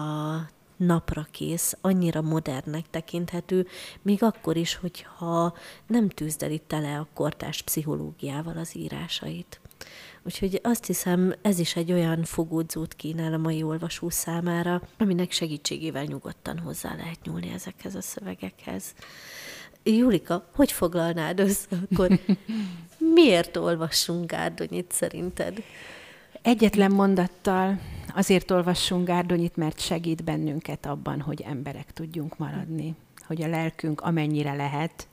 napra 0.76 1.26
kész, 1.30 1.76
annyira 1.80 2.22
modernnek 2.22 2.84
tekinthető, 2.90 3.66
még 4.02 4.22
akkor 4.22 4.56
is, 4.56 4.74
hogyha 4.74 5.54
nem 5.86 6.08
tűzdeli 6.08 6.62
tele 6.66 6.98
a 6.98 7.08
kortás 7.14 7.62
pszichológiával 7.62 8.56
az 8.56 8.76
írásait. 8.76 9.60
Úgyhogy 10.26 10.60
azt 10.62 10.86
hiszem, 10.86 11.34
ez 11.42 11.58
is 11.58 11.76
egy 11.76 11.92
olyan 11.92 12.24
fogódzót 12.24 12.94
kínál 12.94 13.32
a 13.32 13.38
mai 13.38 13.62
olvasó 13.62 14.10
számára, 14.10 14.82
aminek 14.98 15.32
segítségével 15.32 16.04
nyugodtan 16.04 16.58
hozzá 16.58 16.94
lehet 16.94 17.18
nyúlni 17.24 17.52
ezekhez 17.52 17.94
a 17.94 18.02
szövegekhez. 18.02 18.94
Julika, 19.82 20.48
hogy 20.54 20.72
foglalnád 20.72 21.40
össze 21.40 21.66
akkor? 21.90 22.20
Miért 23.14 23.56
olvassunk 23.56 24.30
Gárdonyit 24.30 24.92
szerinted? 24.92 25.62
Egyetlen 26.42 26.90
mondattal 26.90 27.80
azért 28.14 28.50
olvassunk 28.50 29.06
Gárdonyit, 29.06 29.56
mert 29.56 29.80
segít 29.80 30.24
bennünket 30.24 30.86
abban, 30.86 31.20
hogy 31.20 31.40
emberek 31.40 31.92
tudjunk 31.92 32.38
maradni. 32.38 32.94
Hogy 33.26 33.42
a 33.42 33.48
lelkünk 33.48 34.00
amennyire 34.00 34.52
lehet, 34.54 35.08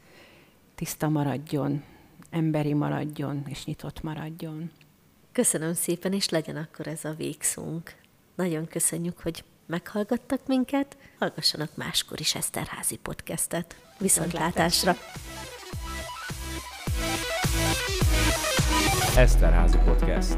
tiszta 0.75 1.09
maradjon, 1.09 1.83
emberi 2.29 2.73
maradjon, 2.73 3.43
és 3.47 3.65
nyitott 3.65 4.03
maradjon. 4.03 4.71
Köszönöm 5.31 5.73
szépen, 5.73 6.13
és 6.13 6.29
legyen 6.29 6.55
akkor 6.55 6.87
ez 6.87 7.05
a 7.05 7.13
végszónk. 7.13 7.95
Nagyon 8.35 8.67
köszönjük, 8.67 9.19
hogy 9.19 9.43
meghallgattak 9.65 10.47
minket, 10.47 10.97
hallgassanak 11.19 11.75
máskor 11.75 12.19
is 12.19 12.35
Eszterházi 12.35 12.97
podcastet. 12.97 13.75
Viszontlátásra! 13.99 14.95
Eszterházi 19.15 19.77
podcast. 19.85 20.37